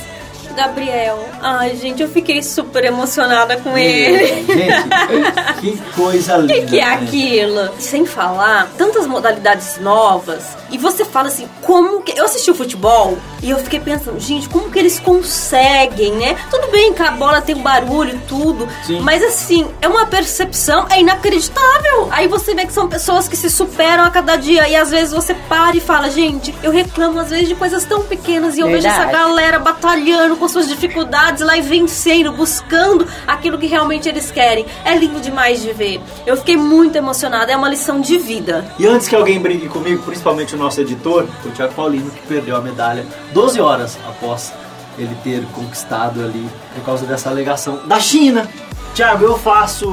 Gabriel, 0.55 1.19
ai 1.41 1.75
gente, 1.75 2.01
eu 2.01 2.07
fiquei 2.09 2.41
super 2.41 2.83
emocionada 2.85 3.57
com 3.57 3.77
ele. 3.77 4.27
Gente, 4.45 5.59
que 5.61 5.77
coisa 5.95 6.37
O 6.37 6.41
linda. 6.41 6.53
que, 6.53 6.61
que 6.67 6.79
é 6.79 6.85
né? 6.85 6.93
aquilo? 6.93 7.69
Sem 7.79 8.05
falar, 8.05 8.69
tantas 8.77 9.05
modalidades 9.05 9.77
novas. 9.79 10.43
E 10.71 10.77
você 10.77 11.03
fala 11.05 11.27
assim, 11.27 11.47
como 11.61 12.01
que. 12.01 12.17
Eu 12.17 12.25
assisti 12.25 12.49
o 12.49 12.55
futebol 12.55 13.17
e 13.45 13.51
eu 13.51 13.59
fiquei 13.59 13.79
pensando, 13.79 14.19
gente, 14.19 14.49
como 14.49 14.71
que 14.71 14.79
eles 14.79 14.99
conseguem, 14.99 16.13
né? 16.13 16.35
Tudo 16.49 16.67
bem 16.71 16.91
que 16.91 17.03
a 17.03 17.11
bola 17.11 17.41
tem 17.41 17.53
um 17.53 17.61
barulho 17.61 18.15
e 18.15 18.17
tudo. 18.27 18.67
Sim. 18.83 19.01
Mas 19.01 19.23
assim, 19.23 19.67
é 19.83 19.87
uma 19.87 20.07
percepção, 20.07 20.87
é 20.89 20.99
inacreditável. 20.99 22.09
Aí 22.11 22.27
você 22.27 22.55
vê 22.55 22.65
que 22.65 22.73
são 22.73 22.89
pessoas 22.89 23.27
que 23.27 23.37
se 23.37 23.47
superam 23.51 24.03
a 24.03 24.09
cada 24.09 24.35
dia. 24.35 24.67
E 24.67 24.75
às 24.75 24.89
vezes 24.89 25.13
você 25.13 25.35
para 25.47 25.77
e 25.77 25.79
fala, 25.79 26.09
gente, 26.09 26.55
eu 26.63 26.71
reclamo 26.71 27.19
às 27.19 27.29
vezes 27.29 27.47
de 27.47 27.53
coisas 27.53 27.85
tão 27.85 28.01
pequenas. 28.01 28.57
E 28.57 28.61
eu 28.61 28.67
vejo 28.67 28.87
essa 28.87 29.05
Verdade. 29.05 29.15
galera 29.15 29.59
batalhando 29.59 30.37
com 30.37 30.47
suas 30.47 30.67
dificuldades 30.67 31.43
lá 31.43 31.55
e 31.55 31.61
vencendo, 31.61 32.31
buscando 32.31 33.07
aquilo 33.27 33.59
que 33.59 33.67
realmente 33.67 34.09
eles 34.09 34.31
querem. 34.31 34.65
É 34.83 34.95
lindo 34.95 35.21
demais 35.21 35.61
de 35.61 35.71
ver. 35.71 36.01
Eu 36.25 36.35
fiquei 36.35 36.57
muito 36.57 36.95
emocionada, 36.95 37.51
é 37.51 37.55
uma 37.55 37.69
lição 37.69 38.01
de 38.01 38.17
vida. 38.17 38.65
E 38.79 38.87
antes 38.87 39.07
que 39.07 39.15
alguém 39.15 39.39
brigue 39.39 39.69
comigo, 39.69 40.01
principalmente 40.01 40.55
o 40.55 40.57
nosso 40.57 40.81
editor, 40.81 41.27
o 41.45 41.49
Thiago 41.51 41.75
Paulino, 41.75 42.09
que 42.09 42.25
perdeu 42.25 42.55
a 42.55 42.61
medalha 42.61 43.05
12 43.35 43.59
horas 43.59 43.99
após 44.07 44.53
ele 44.97 45.13
ter 45.21 45.45
conquistado 45.47 46.23
ali 46.23 46.49
por 46.73 46.85
causa 46.85 47.05
dessa 47.05 47.29
alegação 47.29 47.85
da 47.85 47.99
China. 47.99 48.49
Thiago, 48.95 49.25
eu 49.25 49.37
faço 49.37 49.91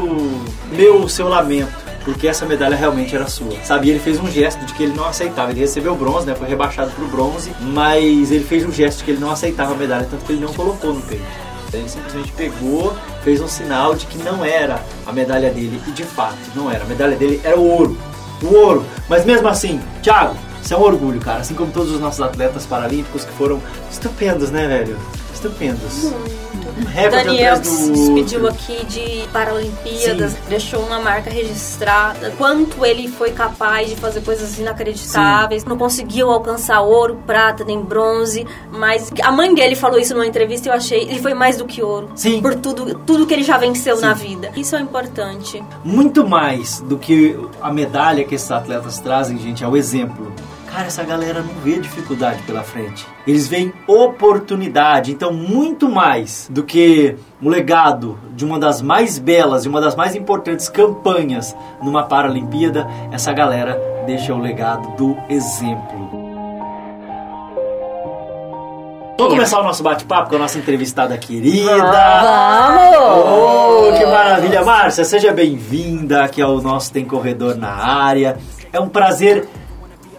meu 0.71 1.09
seu 1.09 1.29
lamento. 1.29 1.83
Porque 2.05 2.27
essa 2.27 2.45
medalha 2.45 2.77
realmente 2.77 3.15
era 3.15 3.29
sua. 3.29 3.57
Sabe, 3.65 3.91
ele 3.91 4.01
fez 4.01 4.19
um 4.19 4.29
gesto 4.29 4.65
de 4.65 4.73
que 4.75 4.83
ele 4.83 4.93
não 4.93 5.05
aceitava. 5.05 5.53
Ele 5.53 5.61
recebeu 5.61 5.95
bronze, 5.95 6.27
né? 6.27 6.35
Foi 6.35 6.49
rebaixado 6.49 6.91
pro 6.93 7.07
bronze. 7.07 7.53
Mas 7.61 8.33
ele 8.33 8.43
fez 8.45 8.65
um 8.65 8.73
gesto 8.73 8.99
de 8.99 9.05
que 9.05 9.11
ele 9.13 9.21
não 9.21 9.31
aceitava 9.31 9.73
a 9.73 9.77
medalha, 9.77 10.07
tanto 10.11 10.25
que 10.25 10.33
ele 10.33 10.41
não 10.41 10.53
colocou 10.53 10.95
no 10.95 11.03
peito. 11.03 11.25
Ele 11.73 11.89
simplesmente 11.89 12.33
pegou 12.33 12.95
fez 13.23 13.41
um 13.41 13.47
sinal 13.49 13.95
de 13.95 14.07
que 14.07 14.19
não 14.19 14.45
era 14.45 14.83
a 15.07 15.13
medalha 15.13 15.51
dele, 15.51 15.81
e 15.87 15.93
de 15.93 16.03
fato 16.03 16.37
não 16.57 16.71
era. 16.71 16.83
A 16.83 16.87
medalha 16.87 17.17
dele 17.17 17.41
era 17.45 17.57
o 17.57 17.69
ouro. 17.69 17.97
O 18.43 18.53
ouro. 18.53 18.85
Mas 19.09 19.25
mesmo 19.25 19.47
assim, 19.47 19.81
Thiago, 20.03 20.37
isso 20.63 20.75
é 20.75 20.77
um 20.77 20.83
orgulho, 20.83 21.21
cara. 21.21 21.41
Assim 21.41 21.55
como 21.55 21.73
todos 21.73 21.91
os 21.91 22.01
nossos 22.01 22.21
atletas 22.21 22.65
paralímpicos 22.65 23.25
que 23.25 23.33
foram 23.33 23.61
estupendos, 23.91 24.51
né, 24.51 24.67
velho? 24.69 24.97
Estupendos. 25.35 26.13
Um 26.79 26.85
recorde 26.85 27.25
Daniel 27.25 27.63
se 27.65 27.91
despediu 27.91 28.47
aqui 28.47 28.85
de 28.87 29.29
Paralimpíadas, 29.33 30.35
deixou 30.49 30.81
uma 30.81 31.01
marca 31.01 31.31
registrada. 31.31 32.33
Quanto 32.39 32.85
ele 32.85 33.09
foi 33.09 33.33
capaz 33.33 33.91
de 33.91 33.97
fazer 33.97 34.23
coisas 34.23 34.59
inacreditáveis. 34.59 35.65
Não 35.65 35.77
conseguiu 35.77 36.31
alcançar 36.31 36.81
ouro, 36.81 37.19
prata, 37.27 37.65
nem 37.65 37.81
bronze. 37.81 38.47
Mas 38.71 39.11
a 39.23 39.33
mãe 39.33 39.55
dele 39.55 39.75
falou 39.75 39.99
isso 39.99 40.15
numa 40.15 40.27
entrevista 40.27 40.69
e 40.69 40.71
eu 40.71 40.75
achei. 40.75 41.03
Ele 41.03 41.21
foi 41.21 41.35
mais 41.35 41.57
do 41.57 41.65
que 41.65 41.83
ouro. 41.83 42.11
Sim. 42.15 42.41
Por 42.41 42.55
tudo, 42.55 42.95
tudo 43.01 43.27
que 43.27 43.35
ele 43.35 43.43
já 43.43 43.59
venceu 43.59 43.97
Sim. 43.97 44.03
na 44.03 44.15
vida. 44.15 44.53
Isso 44.57 44.77
é 44.77 44.81
importante. 44.81 45.63
Muito 45.85 46.27
mais 46.27 46.81
do 46.81 46.97
que 46.97 47.39
a 47.61 47.73
medalha 47.73 48.25
que 48.25 48.35
esses 48.35 48.51
atletas 48.51 48.99
trazem, 49.01 49.39
gente, 49.39 49.63
é 49.65 49.69
o 49.69 49.77
exemplo. 49.77 50.33
Cara, 50.73 50.87
essa 50.87 51.05
galera 51.05 51.43
não 51.43 51.53
vê 51.63 51.79
dificuldade 51.79 52.43
pela 52.45 52.63
frente. 52.63 53.07
Eles 53.27 53.47
veem 53.47 53.75
oportunidade. 53.87 55.13
Então, 55.13 55.31
muito 55.31 55.87
mais 55.87 56.49
do 56.51 56.63
que 56.63 57.15
o 57.43 57.49
legado 57.51 58.19
de 58.35 58.43
uma 58.43 58.59
das 58.59 58.81
mais 58.81 59.19
belas 59.19 59.67
e 59.67 59.69
uma 59.69 59.83
das 59.83 59.95
mais 59.95 60.17
importantes 60.17 60.71
campanhas 60.71 61.55
numa 61.83 62.05
Paralimpíada, 62.05 62.89
essa 63.13 63.35
galera 63.35 63.79
deixa 64.07 64.33
o 64.33 64.39
legado 64.39 64.97
do 64.97 65.15
exemplo. 65.29 66.11
Vamos 69.19 69.35
começar 69.35 69.61
o 69.61 69.65
nosso 69.65 69.83
bate-papo 69.83 70.31
com 70.31 70.37
a 70.37 70.39
nossa 70.39 70.59
entrevistada 70.59 71.17
querida. 71.19 71.77
Vamos! 71.77 73.25
Oh, 73.27 73.93
que 73.99 74.07
maravilha, 74.07 74.65
Márcia! 74.65 75.05
Seja 75.05 75.33
bem-vinda 75.33 76.25
aqui 76.25 76.41
ao 76.41 76.63
nosso 76.63 76.91
Tem 76.91 77.05
Corredor 77.05 77.57
na 77.57 77.71
área. 77.71 78.39
É 78.73 78.81
um 78.81 78.89
prazer 78.89 79.47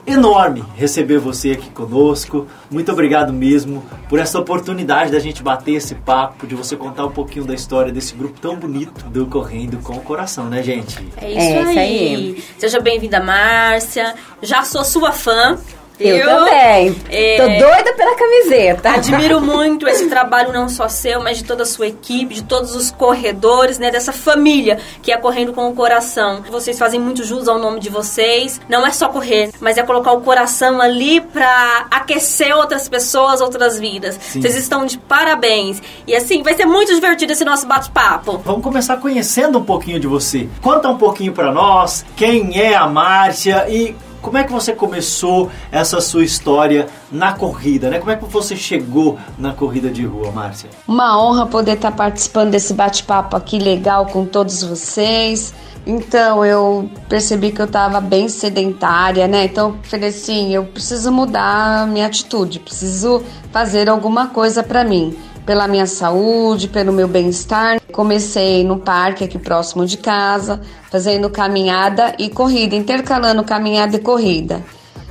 enorme 0.05 0.63
receber 0.75 1.17
você 1.17 1.51
aqui 1.51 1.69
conosco. 1.69 2.47
Muito 2.69 2.91
obrigado 2.91 3.31
mesmo 3.31 3.83
por 4.09 4.19
essa 4.19 4.39
oportunidade 4.39 5.11
da 5.11 5.19
gente 5.19 5.41
bater 5.41 5.73
esse 5.73 5.95
papo, 5.95 6.45
de 6.45 6.55
você 6.55 6.75
contar 6.75 7.05
um 7.05 7.11
pouquinho 7.11 7.45
da 7.45 7.53
história 7.53 7.91
desse 7.91 8.13
grupo 8.15 8.39
tão 8.39 8.55
bonito 8.55 9.05
do 9.09 9.25
Correndo 9.25 9.77
com 9.79 9.93
o 9.93 10.01
Coração, 10.01 10.45
né, 10.45 10.61
gente? 10.61 10.99
É 11.17 11.29
isso, 11.29 11.39
É 11.39 11.61
isso 11.61 11.69
aí. 11.69 11.77
aí. 11.79 12.43
Seja 12.57 12.79
bem-vinda, 12.79 13.19
Márcia. 13.21 14.15
Já 14.41 14.63
sou 14.63 14.83
sua 14.83 15.11
fã. 15.11 15.57
Eu 15.99 16.17
viu? 16.17 16.25
também. 16.25 16.95
É. 17.09 17.37
Tô 17.37 17.65
doida 17.65 17.93
pela 17.93 18.15
camiseta. 18.15 18.89
Admiro 18.91 19.39
muito 19.41 19.87
esse 19.87 20.07
trabalho, 20.09 20.51
não 20.51 20.67
só 20.67 20.87
seu, 20.87 21.21
mas 21.21 21.37
de 21.37 21.43
toda 21.43 21.63
a 21.63 21.65
sua 21.65 21.87
equipe, 21.87 22.35
de 22.35 22.43
todos 22.43 22.75
os 22.75 22.91
corredores, 22.91 23.79
né? 23.79 23.91
Dessa 23.91 24.11
família 24.11 24.79
que 25.01 25.11
é 25.11 25.17
Correndo 25.17 25.53
com 25.53 25.69
o 25.69 25.75
Coração. 25.75 26.43
Vocês 26.49 26.77
fazem 26.77 26.99
muito 26.99 27.23
jus 27.23 27.47
ao 27.47 27.57
nome 27.57 27.79
de 27.79 27.89
vocês. 27.89 28.59
Não 28.67 28.85
é 28.85 28.91
só 28.91 29.07
correr, 29.09 29.51
mas 29.59 29.77
é 29.77 29.83
colocar 29.83 30.11
o 30.13 30.21
coração 30.21 30.81
ali 30.81 31.21
pra 31.21 31.87
aquecer 31.89 32.55
outras 32.55 32.89
pessoas, 32.89 33.41
outras 33.41 33.79
vidas. 33.79 34.17
Vocês 34.17 34.55
estão 34.55 34.85
de 34.85 34.97
parabéns. 34.97 35.81
E 36.07 36.15
assim, 36.15 36.43
vai 36.43 36.55
ser 36.55 36.65
muito 36.65 36.93
divertido 36.93 37.31
esse 37.31 37.45
nosso 37.45 37.67
bate-papo. 37.67 38.39
Vamos 38.43 38.63
começar 38.63 38.97
conhecendo 38.97 39.59
um 39.59 39.63
pouquinho 39.63 39.99
de 39.99 40.07
você. 40.07 40.47
Conta 40.61 40.89
um 40.89 40.97
pouquinho 40.97 41.33
pra 41.33 41.51
nós 41.51 42.05
quem 42.15 42.59
é 42.59 42.75
a 42.75 42.87
Márcia 42.87 43.65
e 43.69 43.95
como 44.23 44.37
é 44.37 44.43
que 44.45 44.51
você 44.51 44.71
começou 44.73 45.51
essa 45.69 45.99
sua 45.99 46.23
história 46.23 46.87
na 47.11 47.33
corrida, 47.33 47.89
né? 47.89 47.99
Como 47.99 48.09
é 48.09 48.15
que 48.15 48.23
você 48.23 48.55
chegou 48.55 49.19
na 49.37 49.53
corrida 49.53 49.91
de 49.91 50.05
rua, 50.05 50.31
Márcia? 50.31 50.69
Uma 50.87 51.21
honra 51.21 51.45
poder 51.45 51.73
estar 51.73 51.91
participando 51.91 52.51
desse 52.51 52.73
bate-papo 52.73 53.35
aqui 53.35 53.59
legal 53.59 54.05
com 54.05 54.25
todos 54.25 54.63
vocês. 54.63 55.53
Então, 55.85 56.45
eu 56.45 56.89
percebi 57.09 57.51
que 57.51 57.61
eu 57.61 57.65
estava 57.65 57.99
bem 57.99 58.29
sedentária, 58.29 59.27
né? 59.27 59.43
Então, 59.43 59.75
falei 59.83 60.09
assim, 60.09 60.53
eu 60.55 60.63
preciso 60.63 61.11
mudar 61.11 61.85
minha 61.87 62.07
atitude, 62.07 62.59
preciso 62.59 63.21
fazer 63.51 63.89
alguma 63.89 64.27
coisa 64.27 64.63
para 64.63 64.85
mim, 64.85 65.13
pela 65.45 65.67
minha 65.67 65.85
saúde, 65.85 66.67
pelo 66.67 66.91
meu 66.91 67.07
bem-estar. 67.07 67.81
Comecei 67.91 68.63
no 68.63 68.79
parque 68.79 69.23
aqui 69.23 69.37
próximo 69.37 69.85
de 69.85 69.97
casa, 69.97 70.61
fazendo 70.89 71.29
caminhada 71.29 72.15
e 72.17 72.29
corrida, 72.29 72.75
intercalando 72.75 73.43
caminhada 73.43 73.95
e 73.95 73.99
corrida. 73.99 74.63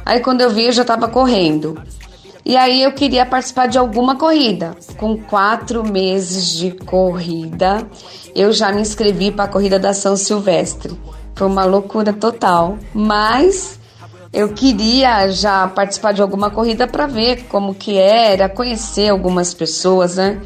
Aí, 0.04 0.20
quando 0.20 0.40
eu 0.40 0.50
vi, 0.50 0.66
eu 0.66 0.72
já 0.72 0.82
estava 0.82 1.08
correndo. 1.08 1.80
E 2.44 2.56
aí 2.56 2.82
eu 2.82 2.92
queria 2.92 3.24
participar 3.24 3.66
de 3.68 3.78
alguma 3.78 4.16
corrida. 4.16 4.76
Com 4.96 5.16
quatro 5.16 5.84
meses 5.84 6.48
de 6.58 6.72
corrida, 6.72 7.86
eu 8.34 8.52
já 8.52 8.72
me 8.72 8.80
inscrevi 8.80 9.30
para 9.30 9.44
a 9.44 9.48
corrida 9.48 9.78
da 9.78 9.94
São 9.94 10.16
Silvestre. 10.16 10.98
Foi 11.36 11.46
uma 11.46 11.64
loucura 11.64 12.12
total, 12.12 12.78
mas 12.92 13.78
eu 14.32 14.48
queria 14.48 15.28
já 15.30 15.68
participar 15.68 16.12
de 16.12 16.22
alguma 16.22 16.50
corrida 16.50 16.86
para 16.86 17.06
ver 17.06 17.44
como 17.44 17.74
que 17.74 17.98
era, 17.98 18.48
conhecer 18.48 19.10
algumas 19.10 19.52
pessoas, 19.52 20.16
né? 20.16 20.40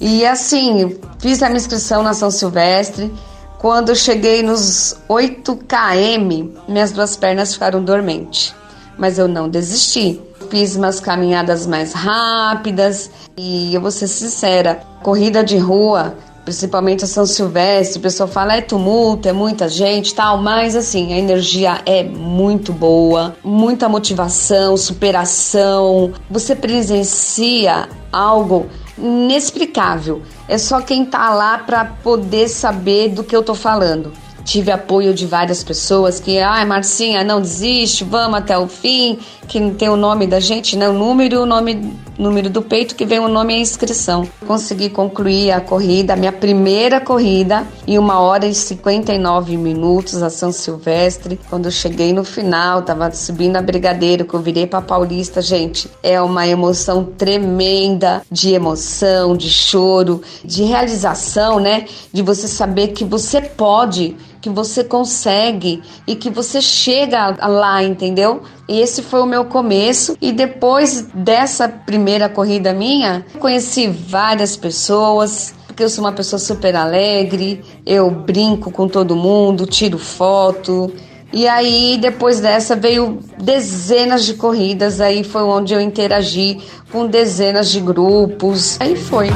E 0.00 0.24
assim, 0.24 0.96
fiz 1.18 1.42
a 1.42 1.46
minha 1.46 1.58
inscrição 1.58 2.02
na 2.02 2.14
São 2.14 2.30
Silvestre. 2.30 3.12
Quando 3.58 3.96
cheguei 3.96 4.40
nos 4.40 4.96
8 5.08 5.56
km, 5.56 6.50
minhas 6.68 6.92
duas 6.92 7.16
pernas 7.16 7.54
ficaram 7.54 7.82
dormentes. 7.82 8.54
Mas 8.96 9.18
eu 9.18 9.26
não 9.26 9.48
desisti. 9.48 10.20
Fiz 10.48 10.76
umas 10.76 11.00
caminhadas 11.00 11.66
mais 11.66 11.92
rápidas 11.92 13.10
e 13.36 13.74
eu 13.74 13.80
vou 13.80 13.90
ser 13.90 14.06
sincera, 14.06 14.80
corrida 15.02 15.42
de 15.42 15.58
rua, 15.58 16.14
principalmente 16.48 17.04
a 17.04 17.06
São 17.06 17.26
Silvestre, 17.26 17.98
o 17.98 18.02
pessoal 18.02 18.26
fala 18.26 18.56
é 18.56 18.62
tumulto, 18.62 19.28
é 19.28 19.34
muita 19.34 19.68
gente, 19.68 20.14
tal, 20.14 20.38
mas 20.38 20.74
assim, 20.74 21.12
a 21.12 21.18
energia 21.18 21.82
é 21.84 22.02
muito 22.02 22.72
boa, 22.72 23.36
muita 23.44 23.86
motivação, 23.86 24.74
superação. 24.74 26.10
Você 26.30 26.56
presencia 26.56 27.86
algo 28.10 28.66
inexplicável. 28.96 30.22
É 30.48 30.56
só 30.56 30.80
quem 30.80 31.04
tá 31.04 31.28
lá 31.34 31.58
para 31.58 31.84
poder 31.84 32.48
saber 32.48 33.10
do 33.10 33.22
que 33.22 33.36
eu 33.36 33.42
tô 33.42 33.54
falando. 33.54 34.10
Tive 34.42 34.70
apoio 34.70 35.12
de 35.12 35.26
várias 35.26 35.62
pessoas 35.62 36.18
que, 36.18 36.38
ai, 36.38 36.64
Marcinha, 36.64 37.22
não 37.22 37.42
desiste, 37.42 38.04
vamos 38.04 38.38
até 38.38 38.56
o 38.56 38.66
fim, 38.66 39.18
que 39.46 39.60
não 39.60 39.74
tem 39.74 39.90
o 39.90 39.96
nome 39.96 40.26
da 40.26 40.40
gente, 40.40 40.78
não, 40.78 40.94
o 40.94 40.98
número 40.98 41.34
e 41.34 41.38
o 41.38 41.44
nome, 41.44 41.94
número 42.18 42.50
do 42.50 42.60
peito, 42.60 42.94
que 42.94 43.06
vem 43.06 43.18
o 43.18 43.28
nome 43.28 43.54
e 43.54 43.56
a 43.56 43.60
inscrição. 43.60 44.28
Consegui 44.46 44.90
concluir 44.90 45.52
a 45.52 45.60
corrida, 45.60 46.14
a 46.14 46.16
minha 46.16 46.32
primeira 46.32 47.00
corrida, 47.00 47.66
em 47.86 47.98
uma 47.98 48.20
hora 48.20 48.46
e 48.46 48.54
59 48.54 49.56
minutos, 49.56 50.22
a 50.22 50.28
São 50.28 50.50
Silvestre. 50.50 51.38
Quando 51.48 51.66
eu 51.66 51.70
cheguei 51.70 52.12
no 52.12 52.24
final, 52.24 52.82
tava 52.82 53.10
subindo 53.12 53.56
a 53.56 53.62
Brigadeiro, 53.62 54.24
que 54.24 54.34
eu 54.34 54.40
virei 54.40 54.66
pra 54.66 54.80
Paulista, 54.80 55.40
gente, 55.40 55.88
é 56.02 56.20
uma 56.20 56.46
emoção 56.46 57.04
tremenda, 57.04 58.22
de 58.30 58.52
emoção, 58.52 59.36
de 59.36 59.48
choro, 59.48 60.22
de 60.44 60.64
realização, 60.64 61.60
né? 61.60 61.86
De 62.12 62.22
você 62.22 62.48
saber 62.48 62.88
que 62.88 63.04
você 63.04 63.40
pode 63.40 64.16
que 64.40 64.48
você 64.48 64.84
consegue 64.84 65.82
e 66.06 66.14
que 66.14 66.30
você 66.30 66.60
chega 66.60 67.36
lá, 67.46 67.82
entendeu? 67.82 68.42
E 68.68 68.80
esse 68.80 69.02
foi 69.02 69.20
o 69.20 69.26
meu 69.26 69.44
começo. 69.44 70.16
E 70.20 70.32
depois 70.32 71.02
dessa 71.14 71.68
primeira 71.68 72.28
corrida 72.28 72.72
minha, 72.72 73.24
conheci 73.38 73.88
várias 73.88 74.56
pessoas. 74.56 75.54
Porque 75.66 75.82
eu 75.82 75.88
sou 75.88 76.04
uma 76.04 76.12
pessoa 76.12 76.40
super 76.40 76.74
alegre, 76.74 77.64
eu 77.86 78.10
brinco 78.10 78.70
com 78.70 78.88
todo 78.88 79.14
mundo, 79.14 79.64
tiro 79.64 79.96
foto. 79.96 80.92
E 81.32 81.46
aí, 81.46 81.98
depois 82.00 82.40
dessa, 82.40 82.74
veio 82.74 83.18
dezenas 83.38 84.24
de 84.24 84.34
corridas. 84.34 85.00
Aí 85.00 85.22
foi 85.22 85.42
onde 85.42 85.74
eu 85.74 85.80
interagi 85.80 86.58
com 86.90 87.06
dezenas 87.06 87.70
de 87.70 87.80
grupos. 87.80 88.80
Aí 88.80 88.96
foi. 88.96 89.28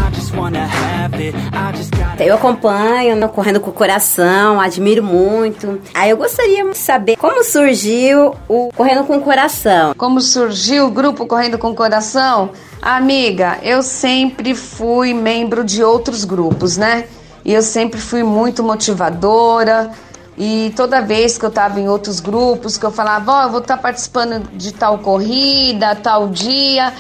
Eu 2.19 2.35
acompanho, 2.35 3.29
correndo 3.29 3.61
com 3.61 3.71
o 3.71 3.73
coração, 3.73 4.59
admiro 4.59 5.03
muito. 5.03 5.81
Aí 5.93 6.11
eu 6.11 6.17
gostaria 6.17 6.65
de 6.65 6.77
saber 6.77 7.17
como 7.17 7.45
surgiu 7.45 8.35
o 8.49 8.71
Correndo 8.75 9.05
com 9.05 9.19
o 9.19 9.21
Coração. 9.21 9.95
Como 9.97 10.21
surgiu 10.21 10.87
o 10.87 10.91
grupo 10.91 11.27
Correndo 11.27 11.59
com 11.59 11.75
Coração? 11.75 12.51
Amiga, 12.81 13.59
eu 13.63 13.83
sempre 13.83 14.55
fui 14.55 15.13
membro 15.13 15.63
de 15.63 15.85
outros 15.85 16.25
grupos, 16.25 16.77
né? 16.77 17.05
E 17.45 17.53
eu 17.53 17.63
sempre 17.63 18.01
fui 18.01 18.23
muito 18.23 18.63
motivadora. 18.63 19.91
E 20.37 20.73
toda 20.75 21.01
vez 21.01 21.37
que 21.37 21.45
eu 21.45 21.51
estava 21.51 21.79
em 21.79 21.89
outros 21.89 22.19
grupos, 22.21 22.79
que 22.79 22.87
eu 22.87 22.91
falava, 22.91 23.33
ó, 23.33 23.43
eu 23.45 23.51
vou 23.51 23.61
estar 23.61 23.77
participando 23.77 24.49
de 24.57 24.73
tal 24.73 24.99
corrida, 24.99 25.95
tal 25.95 26.29
dia, 26.29 26.93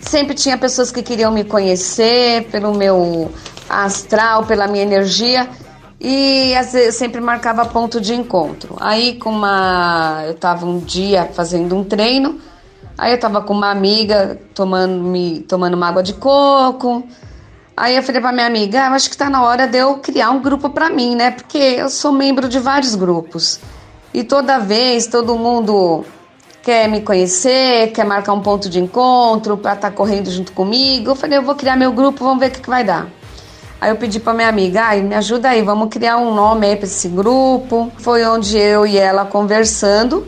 sempre 0.00 0.34
tinha 0.34 0.58
pessoas 0.58 0.90
que 0.90 1.02
queriam 1.02 1.30
me 1.30 1.44
conhecer 1.44 2.48
pelo 2.50 2.74
meu 2.74 3.30
astral, 3.68 4.44
pela 4.44 4.66
minha 4.66 4.82
energia. 4.82 5.48
E 6.00 6.52
às 6.56 6.72
vezes, 6.72 6.96
sempre 6.96 7.20
marcava 7.20 7.64
ponto 7.64 8.00
de 8.00 8.12
encontro. 8.12 8.76
Aí 8.80 9.18
com 9.18 9.30
uma. 9.30 10.24
Eu 10.26 10.32
estava 10.32 10.66
um 10.66 10.80
dia 10.80 11.30
fazendo 11.32 11.76
um 11.76 11.84
treino, 11.84 12.40
aí 12.98 13.12
eu 13.12 13.14
estava 13.14 13.40
com 13.40 13.52
uma 13.52 13.70
amiga 13.70 14.36
tomando, 14.52 15.00
me, 15.00 15.40
tomando 15.42 15.74
uma 15.74 15.86
água 15.88 16.02
de 16.02 16.14
coco. 16.14 17.04
Aí 17.76 17.96
eu 17.96 18.02
falei 18.02 18.20
pra 18.20 18.32
minha 18.32 18.46
amiga, 18.46 18.82
ah, 18.82 18.94
acho 18.94 19.08
que 19.08 19.16
tá 19.16 19.30
na 19.30 19.42
hora 19.42 19.66
de 19.66 19.78
eu 19.78 19.94
criar 19.94 20.30
um 20.30 20.42
grupo 20.42 20.68
pra 20.68 20.90
mim, 20.90 21.16
né? 21.16 21.30
Porque 21.30 21.56
eu 21.58 21.88
sou 21.88 22.12
membro 22.12 22.48
de 22.48 22.58
vários 22.58 22.94
grupos. 22.94 23.58
E 24.12 24.22
toda 24.22 24.58
vez 24.58 25.06
todo 25.06 25.36
mundo 25.36 26.04
quer 26.62 26.86
me 26.88 27.00
conhecer, 27.00 27.90
quer 27.92 28.04
marcar 28.04 28.34
um 28.34 28.40
ponto 28.40 28.68
de 28.68 28.78
encontro 28.78 29.56
para 29.56 29.72
estar 29.72 29.90
tá 29.90 29.96
correndo 29.96 30.30
junto 30.30 30.52
comigo. 30.52 31.10
Eu 31.10 31.14
falei, 31.16 31.38
eu 31.38 31.42
vou 31.42 31.54
criar 31.54 31.76
meu 31.76 31.92
grupo, 31.92 32.24
vamos 32.24 32.40
ver 32.40 32.48
o 32.48 32.50
que, 32.50 32.60
que 32.60 32.68
vai 32.68 32.84
dar. 32.84 33.08
Aí 33.80 33.90
eu 33.90 33.96
pedi 33.96 34.20
para 34.20 34.34
minha 34.34 34.48
amiga, 34.48 34.82
ai, 34.82 35.02
me 35.02 35.14
ajuda 35.14 35.48
aí, 35.48 35.62
vamos 35.62 35.88
criar 35.88 36.16
um 36.18 36.32
nome 36.34 36.66
aí 36.66 36.76
para 36.76 36.84
esse 36.84 37.08
grupo. 37.08 37.90
Foi 37.98 38.24
onde 38.24 38.56
eu 38.56 38.86
e 38.86 38.96
ela 38.96 39.24
conversando, 39.24 40.24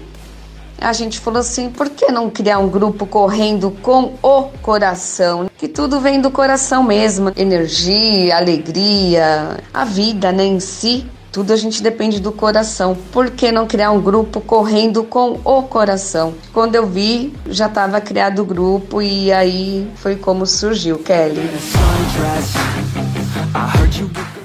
a 0.80 0.92
gente 0.92 1.18
falou 1.20 1.40
assim, 1.40 1.70
por 1.70 1.88
que 1.90 2.10
não 2.10 2.28
criar 2.30 2.58
um 2.58 2.68
grupo 2.68 3.06
correndo 3.06 3.70
com 3.82 4.14
o 4.22 4.42
coração? 4.62 5.50
Que 5.56 5.68
tudo 5.68 6.00
vem 6.00 6.20
do 6.20 6.30
coração 6.30 6.82
mesmo, 6.82 7.32
energia, 7.36 8.36
alegria, 8.36 9.58
a 9.72 9.84
vida, 9.84 10.32
né, 10.32 10.44
em 10.44 10.60
si. 10.60 11.06
Tudo 11.32 11.52
a 11.52 11.56
gente 11.56 11.82
depende 11.82 12.20
do 12.20 12.30
coração. 12.30 12.96
Por 13.10 13.30
que 13.30 13.50
não 13.50 13.66
criar 13.66 13.90
um 13.90 14.00
grupo 14.00 14.40
correndo 14.40 15.02
com 15.02 15.40
o 15.44 15.62
coração? 15.64 16.32
Quando 16.52 16.76
eu 16.76 16.86
vi, 16.86 17.34
já 17.48 17.66
estava 17.66 18.00
criado 18.00 18.40
o 18.40 18.44
grupo 18.44 19.02
e 19.02 19.32
aí 19.32 19.90
foi 19.96 20.14
como 20.14 20.46
surgiu, 20.46 20.98
Kelly. 20.98 21.50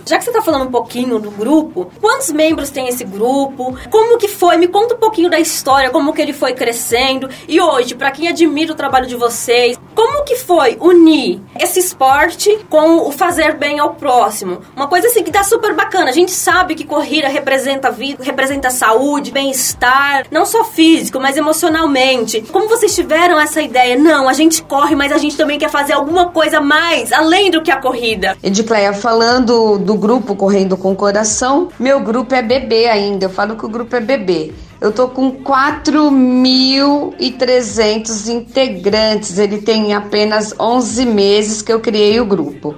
Já 0.10 0.18
que 0.18 0.26
você 0.26 0.32
tá 0.32 0.42
falando 0.42 0.64
um 0.64 0.72
pouquinho 0.72 1.20
do 1.20 1.30
grupo, 1.30 1.92
quantos 2.02 2.32
membros 2.32 2.72
tem 2.72 2.88
esse 2.88 3.04
grupo? 3.04 3.78
Como 3.92 4.18
que 4.18 4.28
foi? 4.28 4.58
Me 4.58 4.68
conta 4.68 4.96
um 4.96 4.98
pouquinho 4.98 5.30
da 5.30 5.40
história, 5.40 5.92
como 5.92 6.12
que 6.14 6.20
ele 6.20 6.34
foi 6.34 6.54
crescendo. 6.54 7.30
E 7.48 7.62
hoje, 7.62 7.94
para 7.94 8.10
quem 8.10 8.28
admira 8.28 8.72
o 8.72 8.76
trabalho 8.76 9.06
de 9.06 9.16
vocês, 9.16 9.80
como 9.94 10.24
que 10.24 10.36
foi 10.36 10.78
unir 10.82 11.40
esse 11.60 11.80
esporte 11.80 12.58
com 12.72 13.08
o 13.08 13.12
fazer 13.12 13.56
bem 13.56 13.78
ao 13.78 13.94
próximo? 13.94 14.62
Uma 14.76 14.88
coisa 14.88 15.06
assim 15.06 15.22
que 15.22 15.30
tá 15.30 15.44
super 15.44 15.76
bacana. 15.76 16.10
A 16.10 16.12
gente 16.12 16.32
sabe 16.32 16.74
que 16.74 16.86
corrida 16.86 17.28
representa 17.28 17.92
vida, 17.92 18.24
representa 18.24 18.72
saúde, 18.72 19.30
bem-estar, 19.30 20.26
não 20.32 20.44
só 20.44 20.64
físico, 20.64 21.20
mas 21.20 21.38
emocionalmente. 21.38 22.42
Como 22.52 22.68
vocês 22.68 22.96
tiveram 22.96 23.40
essa 23.40 23.62
ideia? 23.62 23.96
Não, 23.96 24.28
a 24.28 24.34
gente 24.34 24.64
corre, 24.64 24.96
mas 24.96 25.12
a 25.12 25.20
gente 25.20 25.38
também 25.38 25.60
quer 25.60 25.70
fazer 25.70 25.94
alguma 25.94 26.30
coisa 26.30 26.60
mais 26.60 27.12
além 27.12 27.52
do 27.52 27.62
que 27.62 27.70
a 27.70 27.80
corrida. 27.80 28.36
Edicleia, 28.42 28.92
falando 28.92 29.78
do 29.78 29.99
grupo 30.00 30.36
Correndo 30.36 30.76
com 30.76 30.94
o 30.94 30.96
Coração. 30.96 31.70
Meu 31.78 32.00
grupo 32.00 32.34
é 32.34 32.42
bebê 32.42 32.88
ainda, 32.88 33.26
eu 33.26 33.30
falo 33.30 33.56
que 33.56 33.66
o 33.66 33.70
grupo 33.70 33.96
é 33.96 34.00
bebê. 34.00 34.52
Eu 34.82 34.92
tô 34.94 35.10
com 35.10 35.44
4.300 35.44 38.30
integrantes. 38.30 39.38
Ele 39.38 39.62
tem 39.62 39.94
apenas 39.94 40.56
11 40.58 41.06
meses 41.06 41.62
que 41.62 41.70
eu 41.72 41.82
criei 41.82 42.20
o 42.22 42.26
grupo. 42.26 42.76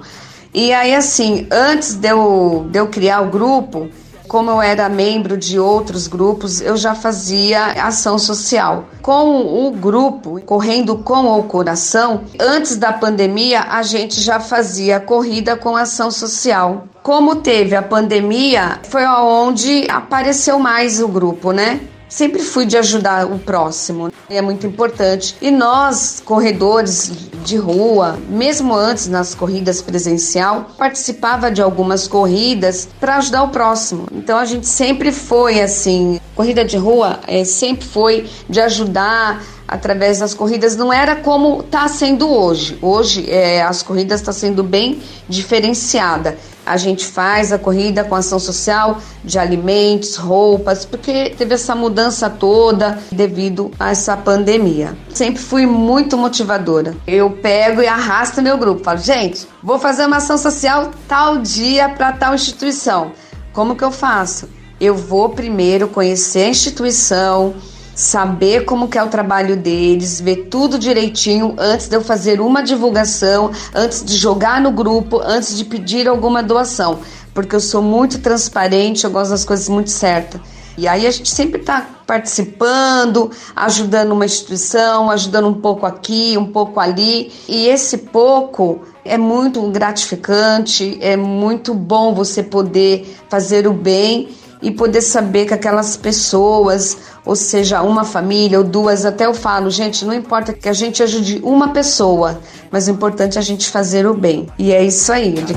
E 0.52 0.72
aí, 0.72 0.92
assim, 0.94 1.46
antes 1.50 1.94
de 1.94 2.08
eu, 2.08 2.66
de 2.70 2.78
eu 2.78 2.88
criar 2.88 3.22
o 3.22 3.30
grupo, 3.30 3.88
como 4.32 4.50
eu 4.50 4.62
era 4.62 4.88
membro 4.88 5.36
de 5.36 5.58
outros 5.58 6.06
grupos, 6.06 6.62
eu 6.62 6.74
já 6.74 6.94
fazia 6.94 7.66
ação 7.84 8.18
social. 8.18 8.86
Com 9.02 9.66
o 9.66 9.70
grupo 9.70 10.40
Correndo 10.46 10.96
com 10.96 11.38
o 11.38 11.42
Coração, 11.42 12.22
antes 12.40 12.78
da 12.78 12.94
pandemia, 12.94 13.60
a 13.60 13.82
gente 13.82 14.22
já 14.22 14.40
fazia 14.40 14.98
corrida 14.98 15.54
com 15.54 15.76
ação 15.76 16.10
social. 16.10 16.86
Como 17.02 17.36
teve 17.36 17.76
a 17.76 17.82
pandemia, 17.82 18.78
foi 18.84 19.04
onde 19.04 19.86
apareceu 19.90 20.58
mais 20.58 20.98
o 21.02 21.08
grupo, 21.08 21.52
né? 21.52 21.82
Sempre 22.12 22.42
fui 22.42 22.66
de 22.66 22.76
ajudar 22.76 23.26
o 23.26 23.38
próximo, 23.38 24.12
é 24.28 24.42
muito 24.42 24.66
importante. 24.66 25.34
E 25.40 25.50
nós, 25.50 26.22
corredores 26.22 27.10
de 27.42 27.56
rua, 27.56 28.18
mesmo 28.28 28.74
antes 28.74 29.08
nas 29.08 29.34
corridas 29.34 29.80
presencial, 29.80 30.72
participava 30.76 31.50
de 31.50 31.62
algumas 31.62 32.06
corridas 32.06 32.86
para 33.00 33.16
ajudar 33.16 33.44
o 33.44 33.48
próximo. 33.48 34.06
Então 34.12 34.36
a 34.36 34.44
gente 34.44 34.66
sempre 34.66 35.10
foi 35.10 35.60
assim, 35.60 36.20
corrida 36.36 36.64
de 36.64 36.76
rua 36.76 37.18
é, 37.26 37.44
sempre 37.44 37.86
foi 37.86 38.28
de 38.48 38.60
ajudar 38.60 39.42
através 39.66 40.18
das 40.18 40.34
corridas 40.34 40.76
não 40.76 40.92
era 40.92 41.16
como 41.16 41.60
está 41.60 41.88
sendo 41.88 42.28
hoje. 42.28 42.78
Hoje 42.82 43.30
é, 43.30 43.62
as 43.62 43.82
corridas 43.82 44.20
estão 44.20 44.34
tá 44.34 44.38
sendo 44.38 44.62
bem 44.62 45.00
diferenciada. 45.26 46.36
A 46.64 46.76
gente 46.76 47.06
faz 47.06 47.52
a 47.52 47.58
corrida 47.58 48.04
com 48.04 48.14
ação 48.14 48.38
social 48.38 48.98
de 49.24 49.38
alimentos, 49.38 50.16
roupas, 50.16 50.84
porque 50.84 51.30
teve 51.36 51.54
essa 51.54 51.74
mudança 51.74 52.30
toda 52.30 52.98
devido 53.10 53.70
a 53.78 53.90
essa 53.90 54.16
pandemia. 54.16 54.96
Sempre 55.12 55.42
fui 55.42 55.66
muito 55.66 56.16
motivadora. 56.16 56.94
Eu 57.06 57.30
pego 57.30 57.82
e 57.82 57.86
arrasto 57.86 58.40
meu 58.40 58.56
grupo. 58.56 58.84
Falo, 58.84 58.98
gente, 58.98 59.46
vou 59.62 59.78
fazer 59.78 60.06
uma 60.06 60.18
ação 60.18 60.38
social 60.38 60.90
tal 61.08 61.38
dia 61.38 61.88
para 61.88 62.12
tal 62.12 62.34
instituição. 62.34 63.12
Como 63.52 63.76
que 63.76 63.84
eu 63.84 63.90
faço? 63.90 64.48
Eu 64.80 64.96
vou 64.96 65.28
primeiro 65.28 65.88
conhecer 65.88 66.44
a 66.44 66.48
instituição, 66.48 67.54
saber 67.94 68.64
como 68.64 68.88
que 68.88 68.98
é 68.98 69.02
o 69.02 69.08
trabalho 69.08 69.56
deles, 69.56 70.20
ver 70.20 70.48
tudo 70.50 70.78
direitinho 70.78 71.54
antes 71.58 71.88
de 71.88 71.96
eu 71.96 72.00
fazer 72.00 72.40
uma 72.40 72.62
divulgação, 72.62 73.50
antes 73.74 74.04
de 74.04 74.16
jogar 74.16 74.60
no 74.60 74.70
grupo, 74.70 75.20
antes 75.22 75.56
de 75.56 75.64
pedir 75.64 76.08
alguma 76.08 76.42
doação, 76.42 77.00
porque 77.34 77.54
eu 77.54 77.60
sou 77.60 77.82
muito 77.82 78.18
transparente, 78.20 79.04
eu 79.04 79.10
gosto 79.10 79.30
das 79.30 79.44
coisas 79.44 79.68
muito 79.68 79.90
certas. 79.90 80.40
E 80.76 80.88
aí 80.88 81.06
a 81.06 81.10
gente 81.10 81.30
sempre 81.30 81.60
está 81.60 81.86
participando, 82.06 83.30
ajudando 83.54 84.12
uma 84.12 84.24
instituição, 84.24 85.10
ajudando 85.10 85.48
um 85.48 85.54
pouco 85.54 85.84
aqui, 85.84 86.36
um 86.38 86.46
pouco 86.46 86.80
ali. 86.80 87.30
E 87.46 87.66
esse 87.66 87.98
pouco 87.98 88.80
é 89.04 89.18
muito 89.18 89.60
gratificante, 89.68 90.96
é 91.00 91.14
muito 91.16 91.74
bom 91.74 92.14
você 92.14 92.42
poder 92.42 93.18
fazer 93.28 93.66
o 93.66 93.72
bem 93.72 94.30
e 94.62 94.70
poder 94.70 95.02
saber 95.02 95.46
que 95.46 95.54
aquelas 95.54 95.96
pessoas, 95.96 96.96
ou 97.24 97.34
seja, 97.34 97.82
uma 97.82 98.04
família 98.04 98.58
ou 98.58 98.64
duas, 98.64 99.04
até 99.04 99.26
eu 99.26 99.34
falo, 99.34 99.68
gente, 99.70 100.04
não 100.04 100.14
importa 100.14 100.52
que 100.52 100.68
a 100.68 100.72
gente 100.72 101.02
ajude 101.02 101.40
uma 101.42 101.68
pessoa, 101.72 102.40
mas 102.70 102.86
o 102.86 102.92
importante 102.92 103.36
é 103.36 103.40
a 103.40 103.44
gente 103.44 103.68
fazer 103.68 104.06
o 104.06 104.14
bem. 104.14 104.48
E 104.58 104.72
é 104.72 104.82
isso 104.82 105.12
aí, 105.12 105.32
de 105.32 105.54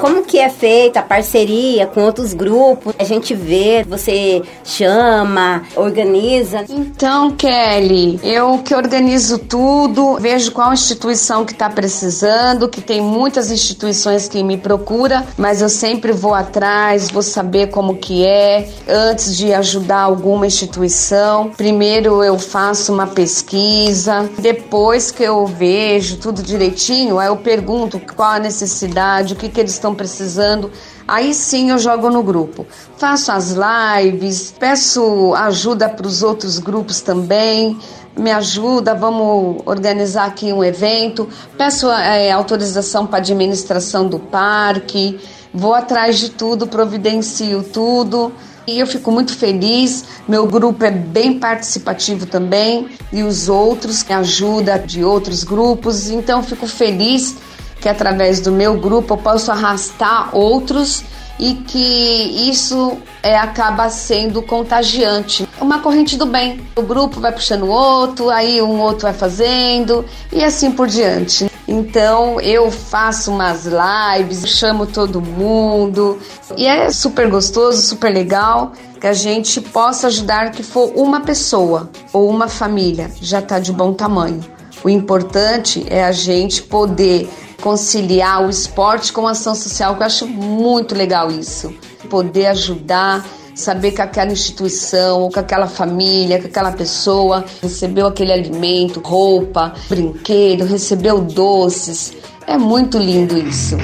Como 0.00 0.22
que 0.22 0.38
é 0.38 0.48
feita 0.48 1.00
a 1.00 1.02
parceria 1.02 1.86
com 1.86 2.02
outros 2.02 2.32
grupos? 2.32 2.94
A 2.98 3.04
gente 3.04 3.34
vê, 3.34 3.84
você 3.84 4.42
chama, 4.64 5.64
organiza. 5.74 6.64
Então, 6.68 7.32
Kelly, 7.32 8.20
eu 8.22 8.58
que 8.58 8.74
organizo 8.74 9.38
tudo, 9.38 10.16
vejo 10.20 10.52
qual 10.52 10.72
instituição 10.72 11.44
que 11.44 11.52
está 11.52 11.68
precisando, 11.68 12.68
que 12.68 12.80
tem 12.80 13.00
muitas 13.00 13.50
instituições 13.50 14.28
que 14.28 14.42
me 14.42 14.56
procuram, 14.56 15.24
mas 15.36 15.60
eu 15.60 15.68
sempre 15.68 16.12
vou 16.12 16.34
atrás, 16.34 17.10
vou 17.10 17.22
saber 17.22 17.68
como 17.68 17.96
que 17.96 18.24
é, 18.24 18.68
antes 18.88 19.36
de 19.36 19.52
ajudar 19.52 20.00
alguma 20.00 20.46
instituição. 20.46 21.50
Primeiro 21.56 22.22
eu 22.22 22.38
faço 22.38 22.92
uma 22.92 23.06
pesquisa, 23.06 24.30
depois 24.38 25.10
que 25.10 25.24
eu 25.24 25.44
vejo 25.46 26.18
tudo 26.18 26.42
direitinho, 26.42 27.18
aí 27.18 27.26
eu 27.26 27.36
pergunto 27.36 28.00
qual 28.14 28.30
a 28.30 28.38
necessidade, 28.38 29.32
o 29.32 29.36
que, 29.36 29.48
que 29.48 29.58
eles 29.58 29.72
estão 29.72 29.87
precisando. 29.94 30.70
Aí 31.06 31.32
sim 31.32 31.70
eu 31.70 31.78
jogo 31.78 32.10
no 32.10 32.22
grupo. 32.22 32.66
Faço 32.96 33.32
as 33.32 33.54
lives, 33.54 34.54
peço 34.58 35.34
ajuda 35.34 35.88
para 35.88 36.06
os 36.06 36.22
outros 36.22 36.58
grupos 36.58 37.00
também. 37.00 37.78
Me 38.16 38.32
ajuda, 38.32 38.94
vamos 38.94 39.62
organizar 39.64 40.26
aqui 40.26 40.52
um 40.52 40.62
evento. 40.62 41.28
Peço 41.56 41.90
é, 41.90 42.30
autorização 42.30 43.06
para 43.06 43.18
administração 43.18 44.08
do 44.08 44.18
parque. 44.18 45.18
Vou 45.54 45.72
atrás 45.72 46.18
de 46.18 46.30
tudo, 46.30 46.66
providencio 46.66 47.62
tudo. 47.62 48.32
E 48.66 48.80
eu 48.80 48.86
fico 48.86 49.10
muito 49.10 49.34
feliz. 49.34 50.04
Meu 50.28 50.46
grupo 50.46 50.84
é 50.84 50.90
bem 50.90 51.38
participativo 51.38 52.26
também 52.26 52.88
e 53.10 53.22
os 53.22 53.48
outros 53.48 54.02
que 54.02 54.12
ajudam 54.12 54.78
de 54.84 55.02
outros 55.02 55.42
grupos. 55.42 56.10
Então 56.10 56.40
eu 56.40 56.44
fico 56.44 56.66
feliz 56.66 57.36
que 57.80 57.88
através 57.88 58.40
do 58.40 58.52
meu 58.52 58.76
grupo 58.78 59.14
eu 59.14 59.18
posso 59.18 59.50
arrastar 59.50 60.34
outros 60.34 61.04
e 61.38 61.54
que 61.54 62.48
isso 62.50 62.98
é, 63.22 63.36
acaba 63.38 63.88
sendo 63.90 64.42
contagiante. 64.42 65.48
Uma 65.60 65.78
corrente 65.78 66.16
do 66.16 66.26
bem. 66.26 66.60
O 66.74 66.82
grupo 66.82 67.20
vai 67.20 67.32
puxando 67.32 67.62
o 67.62 67.68
outro, 67.68 68.28
aí 68.28 68.60
um 68.60 68.80
outro 68.80 69.02
vai 69.02 69.12
fazendo 69.12 70.04
e 70.32 70.42
assim 70.42 70.72
por 70.72 70.88
diante. 70.88 71.48
Então 71.66 72.40
eu 72.40 72.70
faço 72.70 73.30
umas 73.30 73.66
lives, 73.66 74.48
chamo 74.48 74.86
todo 74.86 75.20
mundo 75.20 76.18
e 76.56 76.66
é 76.66 76.90
super 76.90 77.30
gostoso, 77.30 77.82
super 77.82 78.12
legal 78.12 78.72
que 78.98 79.06
a 79.06 79.12
gente 79.12 79.60
possa 79.60 80.08
ajudar 80.08 80.50
que 80.50 80.62
for 80.62 80.90
uma 80.96 81.20
pessoa 81.20 81.88
ou 82.12 82.28
uma 82.28 82.48
família, 82.48 83.10
já 83.20 83.38
está 83.38 83.60
de 83.60 83.72
bom 83.72 83.92
tamanho. 83.92 84.40
O 84.82 84.88
importante 84.88 85.84
é 85.88 86.04
a 86.04 86.12
gente 86.12 86.62
poder 86.62 87.28
conciliar 87.62 88.46
o 88.46 88.50
esporte 88.50 89.12
com 89.12 89.26
a 89.26 89.32
ação 89.32 89.54
social, 89.54 89.96
que 89.96 90.02
eu 90.02 90.06
acho 90.06 90.26
muito 90.26 90.94
legal 90.94 91.30
isso. 91.30 91.74
Poder 92.08 92.46
ajudar, 92.46 93.24
saber 93.54 93.92
que 93.92 94.00
aquela 94.00 94.32
instituição, 94.32 95.22
ou 95.22 95.30
que 95.30 95.38
aquela 95.38 95.66
família, 95.66 96.38
que 96.38 96.46
aquela 96.46 96.72
pessoa 96.72 97.44
recebeu 97.60 98.06
aquele 98.06 98.32
alimento, 98.32 99.00
roupa, 99.00 99.74
brinquedo, 99.88 100.64
recebeu 100.64 101.20
doces. 101.20 102.14
É 102.46 102.56
muito 102.56 102.96
lindo 102.96 103.36
isso. 103.36 103.76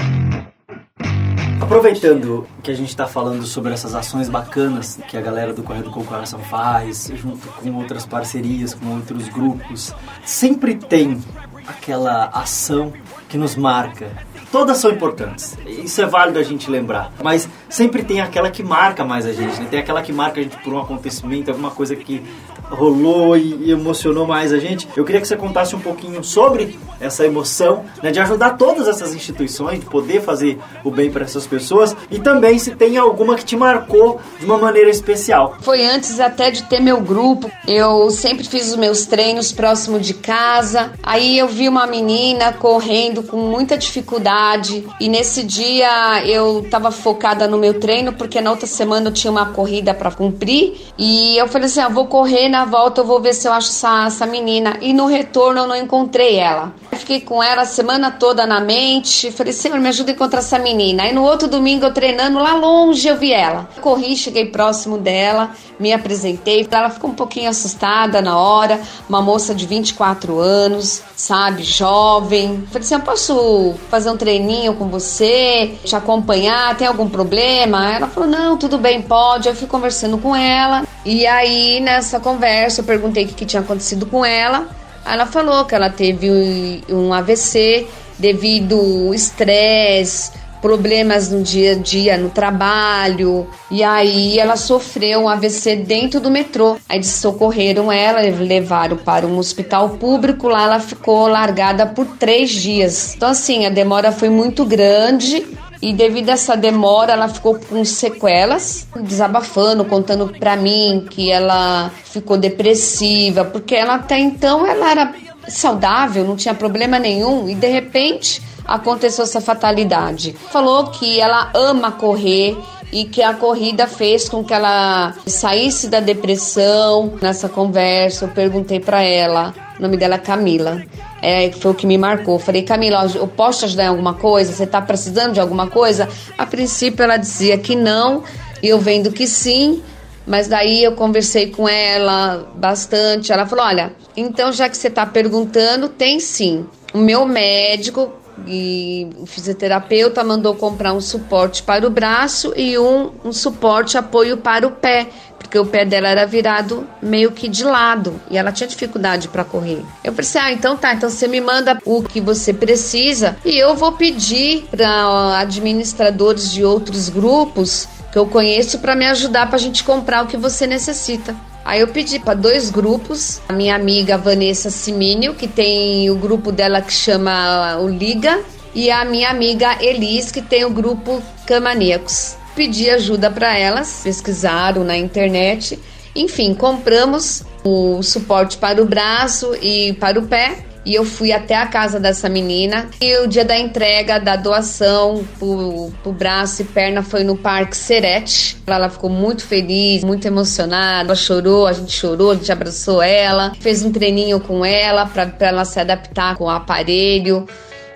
Aproveitando 1.60 2.46
que 2.62 2.70
a 2.70 2.74
gente 2.74 2.90
está 2.90 3.06
falando 3.06 3.44
sobre 3.46 3.72
essas 3.72 3.94
ações 3.94 4.28
bacanas 4.28 4.98
que 5.08 5.16
a 5.16 5.20
galera 5.20 5.52
do 5.52 5.62
Correio 5.62 5.84
do 5.84 5.90
Coração 5.90 6.38
faz, 6.38 7.10
junto 7.14 7.48
com 7.48 7.74
outras 7.76 8.04
parcerias, 8.04 8.74
com 8.74 8.94
outros 8.94 9.28
grupos, 9.28 9.94
sempre 10.24 10.74
tem 10.74 11.22
aquela 11.66 12.26
ação 12.26 12.92
que 13.35 13.38
nos 13.38 13.57
marca. 13.57 14.12
Todas 14.53 14.79
são 14.79 14.92
importantes, 14.92 15.59
isso 15.66 16.01
é 16.01 16.07
válido 16.07 16.38
a 16.38 16.42
gente 16.44 16.70
lembrar, 16.70 17.12
mas 17.20 17.49
sempre 17.68 18.05
tem 18.05 18.20
aquela 18.20 18.49
que 18.49 18.62
marca 18.62 19.05
mais 19.05 19.27
a 19.27 19.33
gente, 19.33 19.61
né? 19.61 19.66
tem 19.68 19.81
aquela 19.81 20.01
que 20.01 20.12
marca 20.12 20.38
a 20.38 20.42
gente 20.44 20.57
por 20.59 20.73
um 20.73 20.79
acontecimento, 20.79 21.51
alguma 21.51 21.73
coisa 21.73 21.97
que 21.97 22.23
rolou 22.70 23.37
e 23.37 23.70
emocionou 23.70 24.27
mais 24.27 24.53
a 24.53 24.59
gente. 24.59 24.88
Eu 24.96 25.05
queria 25.05 25.20
que 25.20 25.29
você 25.29 25.37
contasse 25.37 25.74
um 25.74 25.81
pouquinho 25.81 26.22
sobre 26.22 26.79
essa 27.00 27.24
emoção, 27.24 27.85
né, 28.03 28.11
de 28.11 28.20
ajudar 28.20 28.57
todas 28.57 28.88
essas 28.88 29.14
instituições, 29.14 29.81
de 29.81 29.87
poder 29.87 30.22
fazer 30.22 30.59
o 30.83 30.90
bem 30.90 31.11
para 31.11 31.24
essas 31.24 31.46
pessoas 31.46 31.94
e 32.11 32.18
também 32.18 32.59
se 32.59 32.74
tem 32.74 32.96
alguma 32.96 33.35
que 33.35 33.44
te 33.44 33.57
marcou 33.57 34.20
de 34.38 34.46
uma 34.46 34.59
maneira 34.59 34.90
especial. 34.90 35.57
Foi 35.61 35.85
antes 35.85 36.20
até 36.20 36.50
de 36.50 36.62
ter 36.64 36.81
meu 36.81 37.00
grupo. 37.00 37.50
Eu 37.66 38.11
sempre 38.11 38.44
fiz 38.44 38.70
os 38.70 38.77
meus 38.77 39.07
treinos 39.07 39.53
próximo 39.53 39.98
de 39.98 40.14
casa. 40.14 40.92
Aí 41.03 41.38
eu 41.38 41.48
vi 41.48 41.68
uma 41.68 41.87
menina 41.87 42.53
correndo 42.53 43.22
com 43.22 43.37
muita 43.37 43.77
dificuldade 43.77 44.87
e 45.00 45.09
nesse 45.09 45.42
dia 45.42 46.24
eu 46.27 46.61
estava 46.61 46.90
focada 46.90 47.46
no 47.46 47.59
meu 47.59 47.74
treino 47.79 48.12
porque 48.12 48.40
na 48.40 48.50
outra 48.50 48.66
semana 48.66 49.09
eu 49.09 49.12
tinha 49.12 49.31
uma 49.31 49.46
corrida 49.46 49.92
para 49.92 50.11
cumprir 50.11 50.74
e 50.98 51.37
eu 51.37 51.48
falei 51.48 51.66
assim, 51.66 51.81
ah, 51.81 51.88
vou 51.88 52.07
correr 52.07 52.48
na 52.55 52.64
volta 52.64 53.01
eu 53.01 53.05
vou 53.05 53.21
ver 53.21 53.35
se 53.35 53.49
eu 53.49 53.53
acho 53.53 53.69
essa, 53.69 54.07
essa 54.07 54.27
menina. 54.27 54.77
E 54.81 54.93
no 54.93 55.07
retorno 55.07 55.62
eu 55.62 55.67
não 55.67 55.75
encontrei 55.75 56.37
ela. 56.37 56.73
fiquei 56.93 57.21
com 57.21 57.43
ela 57.43 57.62
a 57.62 57.67
semana 57.67 58.12
toda 58.12 58.47
na 58.47 58.61
mente. 58.61 59.33
Falei, 59.33 59.53
Senhor, 59.53 59.81
me 59.81 59.88
ajuda 59.88 60.12
a 60.12 60.14
encontrar 60.14 60.38
essa 60.38 60.57
menina. 60.57 61.03
Aí 61.03 61.12
no 61.12 61.25
outro 61.25 61.49
domingo 61.49 61.85
eu 61.85 61.93
treinando, 61.93 62.38
lá 62.38 62.55
longe 62.55 63.09
eu 63.09 63.17
vi 63.17 63.33
ela. 63.33 63.69
Corri, 63.81 64.17
cheguei 64.17 64.47
próximo 64.47 64.99
dela, 64.99 65.51
me 65.81 65.93
apresentei. 65.93 66.64
Ela 66.71 66.90
ficou 66.90 67.11
um 67.11 67.14
pouquinho 67.14 67.51
assustada 67.51 68.23
na 68.23 68.38
hora. 68.38 68.81
Uma 69.09 69.21
moça 69.21 69.53
de 69.53 69.67
24 69.67 70.38
anos, 70.38 71.03
sabe, 71.17 71.64
jovem. 71.64 72.64
Falei 72.71 72.87
assim, 72.87 72.95
eu 72.95 73.01
posso 73.01 73.75
fazer 73.90 74.11
um 74.11 74.17
treininho 74.17 74.75
com 74.75 74.87
você, 74.87 75.75
te 75.85 75.97
acompanhar, 75.97 76.77
tem 76.77 76.87
algum 76.87 77.09
problema? 77.09 77.93
Ela 77.93 78.07
falou, 78.07 78.29
não, 78.29 78.57
tudo 78.57 78.79
bem, 78.79 79.03
pode. 79.03 79.49
Eu 79.49 79.57
fui 79.57 79.67
conversando 79.67 80.19
com 80.19 80.37
ela. 80.37 80.85
E 81.05 81.27
aí, 81.27 81.81
nessa 81.81 82.19
conversa, 82.21 82.43
eu 82.80 82.85
perguntei 82.85 83.24
o 83.24 83.28
que, 83.28 83.35
que 83.35 83.46
tinha 83.46 83.62
acontecido 83.62 84.07
com 84.07 84.24
ela. 84.24 84.68
Ela 85.07 85.26
falou 85.26 85.64
que 85.64 85.74
ela 85.74 85.90
teve 85.90 86.83
um 86.88 87.12
AVC 87.12 87.87
devido 88.18 88.78
ao 88.78 89.14
estresse, 89.14 90.33
problemas 90.62 91.30
no 91.30 91.42
dia 91.42 91.72
a 91.72 91.74
dia, 91.74 92.16
no 92.16 92.30
trabalho. 92.30 93.46
E 93.70 93.85
aí 93.85 94.38
ela 94.38 94.57
sofreu 94.57 95.20
um 95.20 95.28
AVC 95.28 95.76
dentro 95.76 96.20
do 96.20 96.30
metrô. 96.30 96.78
Aí 96.88 96.96
eles 96.96 97.09
socorreram 97.09 97.92
ela, 97.92 98.20
levaram 98.20 98.96
para 98.96 99.26
um 99.26 99.37
hospital 99.37 99.90
público. 99.90 100.48
Lá 100.48 100.64
ela 100.64 100.80
ficou 100.80 101.28
largada 101.28 101.85
por 101.85 102.07
três 102.07 102.50
dias. 102.50 103.14
Então, 103.14 103.28
assim, 103.28 103.66
a 103.66 103.68
demora 103.68 104.11
foi 104.11 104.30
muito 104.30 104.64
grande 104.64 105.46
e 105.80 105.92
devido 105.92 106.30
a 106.30 106.32
essa 106.32 106.56
demora 106.56 107.12
ela 107.12 107.28
ficou 107.28 107.58
com 107.58 107.84
sequelas, 107.84 108.87
desabafando, 109.00 109.84
contando 109.84 110.28
para 110.38 110.56
mim 110.56 111.06
que 111.10 111.30
ela 111.30 111.90
ficou 112.04 112.37
depressiva, 112.37 113.44
porque 113.44 113.74
ela 113.74 113.94
até 113.94 114.18
então 114.18 114.66
ela 114.66 114.90
era 114.90 115.14
saudável, 115.48 116.24
não 116.24 116.37
tinha 116.37 116.54
problema 116.54 116.98
nenhum 116.98 117.48
e 117.48 117.54
de 117.54 117.68
repente 117.68 118.42
aconteceu 118.64 119.24
essa 119.24 119.40
fatalidade. 119.40 120.34
Falou 120.50 120.87
que 120.87 121.20
ela 121.20 121.50
ama 121.54 121.92
correr 121.92 122.56
e 122.90 123.04
que 123.04 123.22
a 123.22 123.34
corrida 123.34 123.87
fez 123.87 124.28
com 124.28 124.42
que 124.42 124.54
ela 124.54 125.14
saísse 125.26 125.88
da 125.88 126.00
depressão. 126.00 127.14
Nessa 127.20 127.48
conversa, 127.48 128.24
eu 128.24 128.28
perguntei 128.28 128.80
para 128.80 129.02
ela, 129.02 129.52
o 129.78 129.82
nome 129.82 129.96
dela 129.96 130.14
é 130.14 130.18
Camila 130.18 130.82
é, 131.24 131.50
foi 131.52 131.70
o 131.70 131.74
que 131.74 131.87
me 131.87 131.96
marcou. 131.96 132.38
Falei, 132.38 132.62
Camila, 132.62 133.10
eu 133.14 133.26
posso 133.26 133.60
te 133.60 133.64
ajudar 133.64 133.84
em 133.84 133.88
alguma 133.88 134.14
coisa? 134.14 134.52
Você 134.52 134.64
está 134.64 134.82
precisando 134.82 135.32
de 135.32 135.40
alguma 135.40 135.68
coisa? 135.68 136.08
A 136.37 136.44
princípio 136.44 137.02
ela 137.02 137.16
dizia 137.16 137.56
que 137.56 137.74
não, 137.74 138.22
e 138.62 138.68
eu 138.68 138.78
vendo 138.78 139.10
que 139.10 139.26
sim, 139.26 139.82
mas 140.26 140.48
daí 140.48 140.84
eu 140.84 140.92
conversei 140.92 141.50
com 141.50 141.68
ela 141.68 142.46
bastante. 142.54 143.32
Ela 143.32 143.46
falou: 143.46 143.64
Olha, 143.64 143.92
então 144.16 144.52
já 144.52 144.68
que 144.68 144.76
você 144.76 144.88
está 144.88 145.06
perguntando, 145.06 145.88
tem 145.88 146.20
sim. 146.20 146.66
O 146.92 146.98
meu 146.98 147.26
médico 147.26 148.12
e 148.46 149.08
o 149.18 149.26
fisioterapeuta 149.26 150.24
mandou 150.24 150.54
comprar 150.54 150.92
um 150.92 151.00
suporte 151.00 151.62
para 151.62 151.87
o 151.87 151.90
braço 151.90 152.52
e 152.56 152.78
um, 152.78 153.12
um 153.24 153.32
suporte 153.32 153.96
apoio 153.96 154.38
para 154.38 154.66
o 154.66 154.72
pé, 154.72 155.08
porque 155.44 155.59
o 155.59 155.66
pé 155.66 155.85
dela 155.85 156.09
era 156.09 156.26
virado 156.26 156.88
meio 157.02 157.30
que 157.30 157.48
de 157.48 157.62
lado 157.64 158.18
e 158.30 158.38
ela 158.38 158.50
tinha 158.50 158.66
dificuldade 158.66 159.28
para 159.28 159.44
correr. 159.44 159.85
Eu 160.02 160.12
pensei, 160.12 160.40
ah, 160.40 160.50
então 160.50 160.74
tá, 160.74 160.94
então 160.94 161.11
você 161.11 161.28
me 161.28 161.40
manda 161.40 161.78
o 161.85 162.02
que 162.02 162.18
você 162.20 162.52
precisa 162.52 163.37
e 163.44 163.57
eu 163.59 163.76
vou 163.76 163.92
pedir 163.92 164.64
para 164.70 165.38
administradores 165.38 166.50
de 166.50 166.64
outros 166.64 167.11
grupos 167.11 167.87
que 168.11 168.18
eu 168.18 168.26
conheço 168.26 168.78
para 168.78 168.96
me 168.96 169.07
ajudar 169.07 169.46
para 169.46 169.57
a 169.57 169.61
gente 169.61 169.85
comprar 169.85 170.24
o 170.24 170.26
que 170.26 170.37
você 170.37 170.66
necessita. 170.66 171.37
Aí 171.64 171.80
eu 171.80 171.88
pedi 171.88 172.18
para 172.18 172.35
dois 172.35 172.70
grupos, 172.70 173.40
a 173.48 173.52
minha 173.52 173.74
amiga 173.74 174.16
Vanessa 174.16 174.70
Simínio, 174.70 175.35
que 175.35 175.48
tem 175.48 176.11
o 176.11 176.16
grupo 176.16 176.52
dela 176.52 176.80
que 176.80 176.92
chama 176.92 177.78
o 177.78 177.88
Liga, 177.88 178.40
e 178.74 178.90
a 178.90 179.04
minha 179.04 179.30
amiga 179.30 179.76
Elis, 179.80 180.30
que 180.30 180.42
tem 180.42 180.64
o 180.64 180.70
grupo 180.70 181.22
Camaníacos 181.46 182.37
pedi 182.55 182.88
ajuda 182.90 183.31
para 183.31 183.57
elas, 183.59 184.01
pesquisaram 184.05 184.85
na 184.85 184.97
internet. 184.97 185.79
Enfim, 186.14 186.55
compramos 186.55 187.43
o 187.64 188.03
suporte 188.03 188.57
para 188.57 188.81
o 188.81 188.85
braço 188.85 189.55
e 189.61 189.93
para 189.95 190.19
o 190.19 190.27
pé. 190.27 190.64
E 190.87 190.95
eu 190.95 191.05
fui 191.05 191.33
até 191.33 191.57
a 191.57 191.67
casa 191.67 191.99
dessa 191.99 192.29
menina. 192.29 192.90
E 193.01 193.17
o 193.19 193.27
dia 193.27 193.45
da 193.45 193.59
entrega, 193.59 194.19
da 194.21 194.37
doação 194.37 195.25
pro, 195.38 195.90
pro 196.03 196.12
braço 196.12 196.61
e 196.61 196.64
perna 196.64 197.03
foi 197.03 197.25
no 197.25 197.37
Parque 197.37 197.75
Serete. 197.75 198.59
Ela 198.67 198.90
ficou 198.90 199.09
muito 199.09 199.47
feliz, 199.47 200.05
muito 200.05 200.27
emocionada. 200.27 201.09
Ela 201.09 201.14
chorou, 201.14 201.67
a 201.67 201.73
gente 201.73 201.90
chorou, 201.90 202.33
a 202.33 202.35
gente 202.35 202.53
abraçou 202.53 203.01
ela. 203.01 203.53
Fez 203.61 203.83
um 203.83 203.90
treininho 203.90 204.38
com 204.40 204.62
ela 204.62 205.07
para 205.07 205.33
ela 205.40 205.64
se 205.64 205.81
adaptar 205.81 206.37
com 206.37 206.45
o 206.45 206.51
aparelho. 206.51 207.47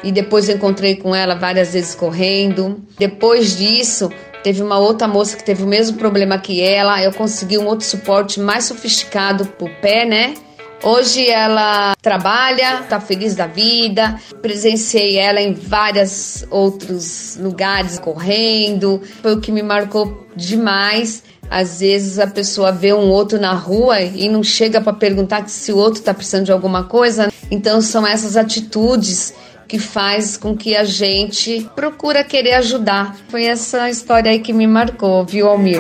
E 0.03 0.11
depois 0.11 0.49
eu 0.49 0.57
encontrei 0.57 0.97
com 0.97 1.15
ela 1.15 1.35
várias 1.35 1.75
vezes 1.75 1.95
correndo. 1.95 2.81
Depois 2.99 3.57
disso, 3.57 4.11
Teve 4.43 4.63
uma 4.63 4.79
outra 4.79 5.09
moça 5.09 5.37
que 5.37 5.45
teve 5.45 5.63
o 5.63 5.67
mesmo 5.67 5.99
problema 5.99 6.39
que 6.39 6.61
ela. 6.63 7.03
Eu 7.03 7.13
consegui 7.13 7.59
um 7.59 7.67
outro 7.67 7.85
suporte 7.85 8.41
mais 8.41 8.65
sofisticado 8.65 9.47
pro 9.47 9.69
pé, 9.81 10.05
né? 10.05 10.35
Hoje 10.83 11.29
ela 11.29 11.97
trabalha, 12.01 12.83
tá 12.89 13.01
feliz 13.01 13.35
da 13.35 13.47
vida. 13.47 14.19
Presenciei 14.41 15.17
ela 15.17 15.41
em 15.41 15.53
vários 15.53 16.47
outros 16.51 17.37
lugares 17.41 17.99
correndo. 17.99 19.03
Foi 19.21 19.35
o 19.35 19.41
que 19.41 19.51
me 19.51 19.63
marcou 19.63 20.27
demais. 20.37 21.25
Às 21.51 21.81
vezes 21.81 22.19
a 22.19 22.27
pessoa 22.27 22.71
vê 22.71 22.93
um 22.93 23.09
outro 23.09 23.41
na 23.41 23.55
rua 23.55 24.01
e 24.01 24.29
não 24.29 24.43
chega 24.43 24.81
para 24.81 24.93
perguntar 24.93 25.49
se 25.49 25.73
o 25.73 25.77
outro 25.77 26.03
tá 26.03 26.15
precisando 26.15 26.45
de 26.45 26.53
alguma 26.53 26.85
coisa. 26.85 27.33
Então 27.51 27.81
são 27.81 28.07
essas 28.07 28.37
atitudes 28.37 29.35
que 29.69 29.79
faz 29.79 30.37
com 30.39 30.57
que 30.57 30.75
a 30.75 30.83
gente 30.83 31.71
procura 31.77 32.25
querer 32.25 32.55
ajudar. 32.55 33.15
Foi 33.29 33.45
essa 33.45 33.91
história 33.91 34.33
aí 34.33 34.41
que 34.41 34.53
me 34.53 34.67
marcou, 34.67 35.25
viu, 35.27 35.47
Almir? 35.47 35.79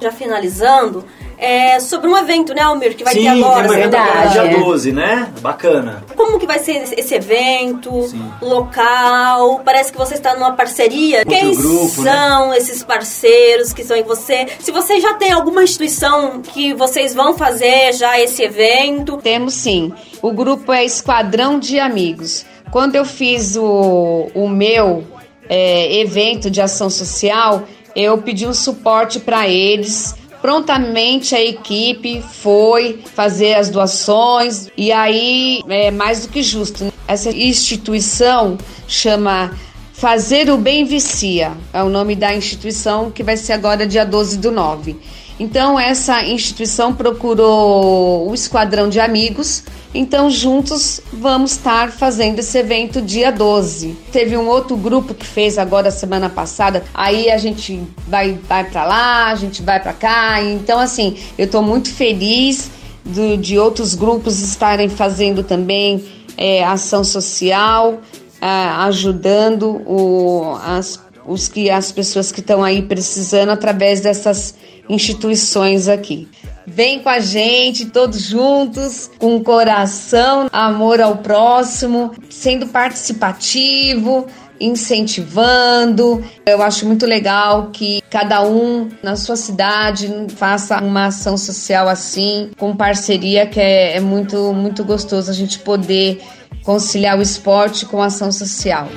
Já 0.00 0.12
finalizando, 0.12 1.04
é 1.38 1.78
sobre 1.78 2.10
um 2.10 2.16
evento, 2.16 2.52
né, 2.52 2.62
Almir, 2.62 2.96
que 2.96 3.04
vai 3.04 3.14
Sim, 3.14 3.22
ter 3.22 3.28
agora. 3.28 3.68
tem 3.68 3.78
evento 3.78 3.90
verdade, 3.92 4.32
dia 4.32 4.42
é. 4.42 4.58
12, 4.58 4.92
né? 4.92 5.32
Bacana. 5.40 6.04
Como 6.16 6.38
que 6.38 6.46
vai 6.46 6.58
ser 6.58 6.82
esse 6.98 7.14
evento, 7.14 8.08
Sim. 8.08 8.30
local? 8.42 9.60
Parece 9.64 9.92
que 9.92 9.98
você 9.98 10.14
está 10.14 10.34
numa 10.34 10.52
parceria. 10.52 11.20
Outro 11.20 11.32
Quem 11.32 11.54
grupo, 11.54 12.02
né? 12.02 12.12
são 12.12 12.54
esses 12.54 12.82
parceiros 12.82 13.72
que 13.72 13.84
são 13.84 13.96
em 13.96 14.02
você? 14.02 14.48
Se 14.58 14.72
você 14.72 15.00
já 15.00 15.14
tem 15.14 15.30
alguma 15.30 15.62
instituição 15.62 16.42
que 16.42 16.74
vocês 16.74 17.14
vão 17.14 17.36
fazer 17.36 17.92
já 17.92 18.18
esse 18.18 18.42
evento, 18.42 19.18
Temos 19.18 19.54
sim. 19.54 19.92
O 20.20 20.32
grupo 20.32 20.72
é 20.72 20.84
Esquadrão 20.84 21.58
de 21.58 21.78
Amigos. 21.78 22.44
Quando 22.70 22.96
eu 22.96 23.04
fiz 23.04 23.56
o, 23.56 24.28
o 24.34 24.48
meu 24.48 25.04
é, 25.48 26.00
evento 26.00 26.50
de 26.50 26.60
ação 26.60 26.90
social, 26.90 27.62
eu 27.94 28.18
pedi 28.18 28.46
um 28.46 28.52
suporte 28.52 29.18
para 29.20 29.48
eles. 29.48 30.14
Prontamente 30.40 31.34
a 31.34 31.40
equipe 31.40 32.22
foi 32.22 33.02
fazer 33.14 33.54
as 33.54 33.68
doações 33.68 34.68
e 34.76 34.92
aí 34.92 35.62
é 35.68 35.90
mais 35.90 36.22
do 36.22 36.28
que 36.28 36.42
justo. 36.42 36.84
né? 36.84 36.92
Essa 37.08 37.30
instituição 37.30 38.56
chama 38.86 39.56
Fazer 39.92 40.48
o 40.48 40.56
Bem 40.56 40.84
Vicia, 40.84 41.52
é 41.72 41.82
o 41.82 41.88
nome 41.88 42.14
da 42.14 42.32
instituição 42.32 43.10
que 43.10 43.24
vai 43.24 43.36
ser 43.36 43.54
agora 43.54 43.84
dia 43.84 44.06
12 44.06 44.38
do 44.38 44.52
9. 44.52 44.96
Então 45.38 45.78
essa 45.78 46.22
instituição 46.24 46.92
procurou 46.92 48.28
o 48.28 48.34
esquadrão 48.34 48.88
de 48.88 48.98
amigos. 48.98 49.62
Então 49.94 50.30
juntos 50.30 51.00
vamos 51.12 51.52
estar 51.52 51.90
fazendo 51.90 52.40
esse 52.40 52.58
evento 52.58 53.00
dia 53.00 53.30
12. 53.30 53.96
Teve 54.12 54.36
um 54.36 54.46
outro 54.46 54.76
grupo 54.76 55.14
que 55.14 55.26
fez 55.26 55.56
agora 55.56 55.90
semana 55.90 56.28
passada. 56.28 56.84
Aí 56.92 57.30
a 57.30 57.38
gente 57.38 57.82
vai 58.06 58.38
vai 58.48 58.64
para 58.64 58.84
lá, 58.84 59.26
a 59.28 59.34
gente 59.34 59.62
vai 59.62 59.80
para 59.80 59.92
cá. 59.92 60.42
Então 60.42 60.78
assim, 60.78 61.16
eu 61.38 61.46
estou 61.46 61.62
muito 61.62 61.92
feliz 61.92 62.70
do, 63.04 63.36
de 63.36 63.58
outros 63.58 63.94
grupos 63.94 64.40
estarem 64.40 64.88
fazendo 64.88 65.42
também 65.42 66.04
é, 66.36 66.64
ação 66.64 67.02
social, 67.02 68.00
é, 68.40 68.46
ajudando 68.46 69.82
o, 69.86 70.56
as, 70.64 71.00
os 71.28 71.46
que 71.46 71.70
as 71.70 71.92
pessoas 71.92 72.32
que 72.32 72.40
estão 72.40 72.64
aí 72.64 72.82
precisando 72.82 73.50
através 73.50 74.00
dessas 74.00 74.54
instituições 74.88 75.86
aqui. 75.86 76.26
Vem 76.66 77.00
com 77.00 77.08
a 77.08 77.20
gente, 77.20 77.86
todos 77.86 78.22
juntos, 78.22 79.10
com 79.18 79.42
coração, 79.42 80.48
amor 80.52 81.00
ao 81.00 81.18
próximo, 81.18 82.12
sendo 82.28 82.66
participativo, 82.66 84.26
incentivando. 84.60 86.22
Eu 86.44 86.62
acho 86.62 86.86
muito 86.86 87.06
legal 87.06 87.70
que 87.72 88.02
cada 88.10 88.42
um 88.42 88.88
na 89.02 89.16
sua 89.16 89.36
cidade 89.36 90.08
faça 90.36 90.82
uma 90.82 91.06
ação 91.06 91.36
social 91.36 91.88
assim, 91.88 92.50
com 92.58 92.76
parceria, 92.76 93.46
que 93.46 93.60
é, 93.60 93.96
é 93.96 94.00
muito, 94.00 94.52
muito 94.52 94.84
gostoso 94.84 95.30
a 95.30 95.34
gente 95.34 95.58
poder 95.60 96.20
conciliar 96.62 97.18
o 97.18 97.22
esporte 97.22 97.86
com 97.86 98.02
a 98.02 98.06
ação 98.06 98.30
social. 98.30 98.88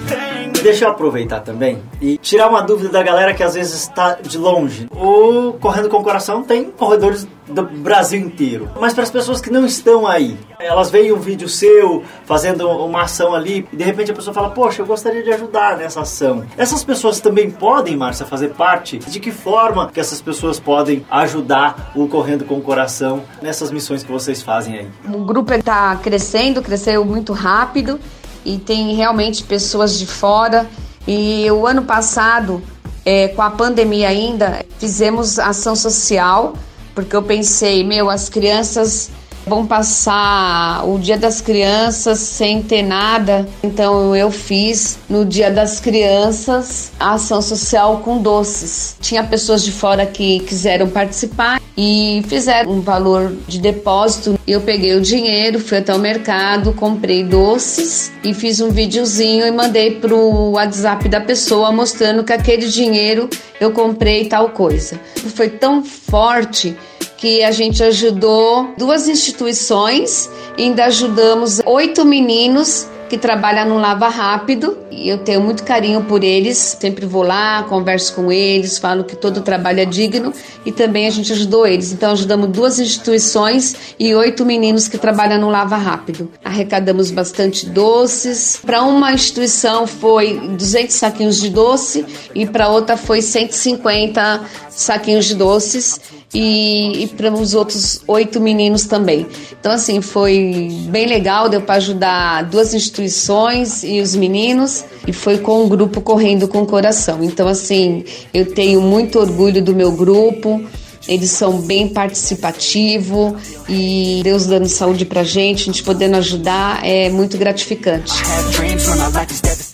Deixa 0.61 0.85
eu 0.85 0.91
aproveitar 0.91 1.39
também 1.39 1.81
e 1.99 2.17
tirar 2.17 2.47
uma 2.47 2.61
dúvida 2.61 2.89
da 2.89 3.03
galera 3.03 3.33
que 3.33 3.43
às 3.43 3.55
vezes 3.55 3.73
está 3.73 4.13
de 4.21 4.37
longe. 4.37 4.87
O 4.91 5.53
Correndo 5.53 5.89
com 5.89 5.97
o 5.97 6.03
Coração 6.03 6.43
tem 6.43 6.65
corredores 6.65 7.27
do 7.47 7.63
Brasil 7.63 8.19
inteiro. 8.19 8.69
Mas 8.79 8.93
para 8.93 9.03
as 9.03 9.11
pessoas 9.11 9.41
que 9.41 9.49
não 9.49 9.65
estão 9.65 10.07
aí, 10.07 10.37
elas 10.59 10.89
veem 10.89 11.11
um 11.11 11.19
vídeo 11.19 11.49
seu 11.49 12.03
fazendo 12.25 12.67
uma 12.69 13.03
ação 13.03 13.33
ali 13.33 13.67
e 13.71 13.75
de 13.75 13.83
repente 13.83 14.11
a 14.11 14.13
pessoa 14.13 14.33
fala: 14.33 14.49
Poxa, 14.49 14.81
eu 14.81 14.85
gostaria 14.85 15.23
de 15.23 15.31
ajudar 15.31 15.77
nessa 15.77 16.01
ação. 16.01 16.45
Essas 16.57 16.83
pessoas 16.83 17.19
também 17.19 17.49
podem, 17.49 17.97
Márcia, 17.97 18.25
fazer 18.25 18.49
parte? 18.49 18.99
De 18.99 19.19
que 19.19 19.31
forma 19.31 19.89
que 19.91 19.99
essas 19.99 20.21
pessoas 20.21 20.59
podem 20.59 21.05
ajudar 21.09 21.91
o 21.95 22.07
Correndo 22.07 22.45
com 22.45 22.55
o 22.57 22.61
Coração 22.61 23.23
nessas 23.41 23.71
missões 23.71 24.03
que 24.03 24.11
vocês 24.11 24.41
fazem 24.41 24.77
aí? 24.79 24.87
O 25.13 25.23
grupo 25.25 25.53
está 25.53 25.95
crescendo, 25.97 26.61
cresceu 26.61 27.03
muito 27.03 27.33
rápido 27.33 27.99
e 28.45 28.57
tem 28.57 28.95
realmente 28.95 29.43
pessoas 29.43 29.97
de 29.97 30.05
fora. 30.05 30.67
E 31.07 31.49
o 31.51 31.65
ano 31.65 31.83
passado, 31.83 32.61
é, 33.05 33.29
com 33.29 33.41
a 33.41 33.49
pandemia 33.49 34.09
ainda, 34.09 34.65
fizemos 34.77 35.39
ação 35.39 35.75
social, 35.75 36.53
porque 36.93 37.15
eu 37.15 37.23
pensei, 37.23 37.83
meu, 37.83 38.09
as 38.09 38.29
crianças 38.29 39.09
vão 39.45 39.65
passar 39.65 40.87
o 40.87 40.97
Dia 40.97 41.17
das 41.17 41.41
Crianças 41.41 42.19
sem 42.19 42.61
ter 42.61 42.83
nada. 42.83 43.47
Então 43.63 44.15
eu 44.15 44.31
fiz 44.31 44.97
no 45.09 45.25
Dia 45.25 45.51
das 45.51 45.79
Crianças 45.79 46.91
a 46.99 47.13
ação 47.13 47.41
social 47.41 48.01
com 48.03 48.21
doces. 48.21 48.95
Tinha 48.99 49.23
pessoas 49.23 49.63
de 49.63 49.71
fora 49.71 50.05
que 50.05 50.39
quiseram 50.41 50.89
participar 50.89 51.61
e 51.77 52.23
fizeram 52.27 52.71
um 52.71 52.81
valor 52.81 53.33
de 53.47 53.59
depósito. 53.59 54.39
Eu 54.47 54.61
peguei 54.61 54.95
o 54.95 55.01
dinheiro, 55.01 55.59
fui 55.59 55.77
até 55.77 55.93
o 55.93 55.99
mercado, 55.99 56.73
comprei 56.73 57.23
doces 57.23 58.11
e 58.23 58.33
fiz 58.33 58.59
um 58.59 58.69
videozinho 58.69 59.45
e 59.45 59.51
mandei 59.51 59.91
pro 59.91 60.51
WhatsApp 60.51 61.07
da 61.07 61.21
pessoa 61.21 61.71
mostrando 61.71 62.23
que 62.23 62.33
aquele 62.33 62.67
dinheiro 62.67 63.29
eu 63.59 63.71
comprei 63.71 64.25
tal 64.25 64.49
coisa. 64.49 64.99
Foi 65.35 65.49
tão 65.49 65.83
forte 65.83 66.75
que 67.21 67.43
a 67.43 67.51
gente 67.51 67.83
ajudou 67.83 68.73
duas 68.75 69.07
instituições, 69.07 70.27
ainda 70.57 70.85
ajudamos 70.85 71.61
oito 71.67 72.03
meninos 72.03 72.89
que 73.09 73.17
trabalham 73.17 73.69
no 73.69 73.77
Lava 73.77 74.07
Rápido 74.07 74.75
e 74.89 75.07
eu 75.07 75.19
tenho 75.19 75.39
muito 75.39 75.63
carinho 75.63 76.01
por 76.05 76.23
eles. 76.23 76.57
Sempre 76.79 77.05
vou 77.05 77.21
lá, 77.21 77.61
converso 77.69 78.15
com 78.15 78.31
eles, 78.31 78.79
falo 78.79 79.03
que 79.03 79.15
todo 79.15 79.41
trabalho 79.41 79.81
é 79.81 79.85
digno 79.85 80.33
e 80.65 80.71
também 80.71 81.05
a 81.05 81.11
gente 81.11 81.31
ajudou 81.31 81.67
eles. 81.67 81.91
Então 81.91 82.11
ajudamos 82.11 82.47
duas 82.49 82.79
instituições 82.79 83.75
e 83.99 84.15
oito 84.15 84.43
meninos 84.43 84.87
que 84.87 84.97
trabalham 84.97 85.39
no 85.39 85.49
Lava 85.49 85.77
Rápido. 85.77 86.31
Arrecadamos 86.43 87.11
bastante 87.11 87.67
doces. 87.67 88.59
Para 88.65 88.81
uma 88.81 89.13
instituição 89.13 89.85
foi 89.85 90.39
200 90.57 90.95
saquinhos 90.95 91.39
de 91.39 91.49
doce 91.49 92.03
e 92.33 92.47
para 92.47 92.67
outra 92.69 92.97
foi 92.97 93.21
150 93.21 94.41
saquinhos 94.69 95.25
de 95.25 95.35
doces 95.35 95.99
e, 96.33 97.03
e 97.03 97.07
para 97.07 97.31
os 97.31 97.53
outros 97.53 98.01
oito 98.07 98.39
meninos 98.39 98.85
também. 98.85 99.27
Então, 99.59 99.71
assim, 99.71 100.01
foi 100.01 100.69
bem 100.89 101.05
legal, 101.07 101.49
deu 101.49 101.61
para 101.61 101.75
ajudar 101.75 102.43
duas 102.43 102.73
instituições 102.73 103.83
e 103.83 103.99
os 104.01 104.15
meninos, 104.15 104.85
e 105.05 105.13
foi 105.13 105.37
com 105.37 105.63
o 105.63 105.67
grupo 105.67 106.01
Correndo 106.01 106.47
com 106.47 106.61
o 106.61 106.65
Coração. 106.65 107.23
Então, 107.23 107.47
assim, 107.47 108.03
eu 108.33 108.53
tenho 108.53 108.81
muito 108.81 109.19
orgulho 109.19 109.61
do 109.61 109.75
meu 109.75 109.91
grupo. 109.91 110.61
Eles 111.07 111.31
são 111.31 111.59
bem 111.61 111.87
participativos 111.87 113.33
e 113.67 114.21
Deus 114.23 114.45
dando 114.45 114.67
saúde 114.67 115.03
pra 115.03 115.23
gente, 115.23 115.63
a 115.63 115.65
gente 115.65 115.83
podendo 115.83 116.15
ajudar 116.17 116.85
é 116.85 117.09
muito 117.09 117.39
gratificante. 117.39 118.13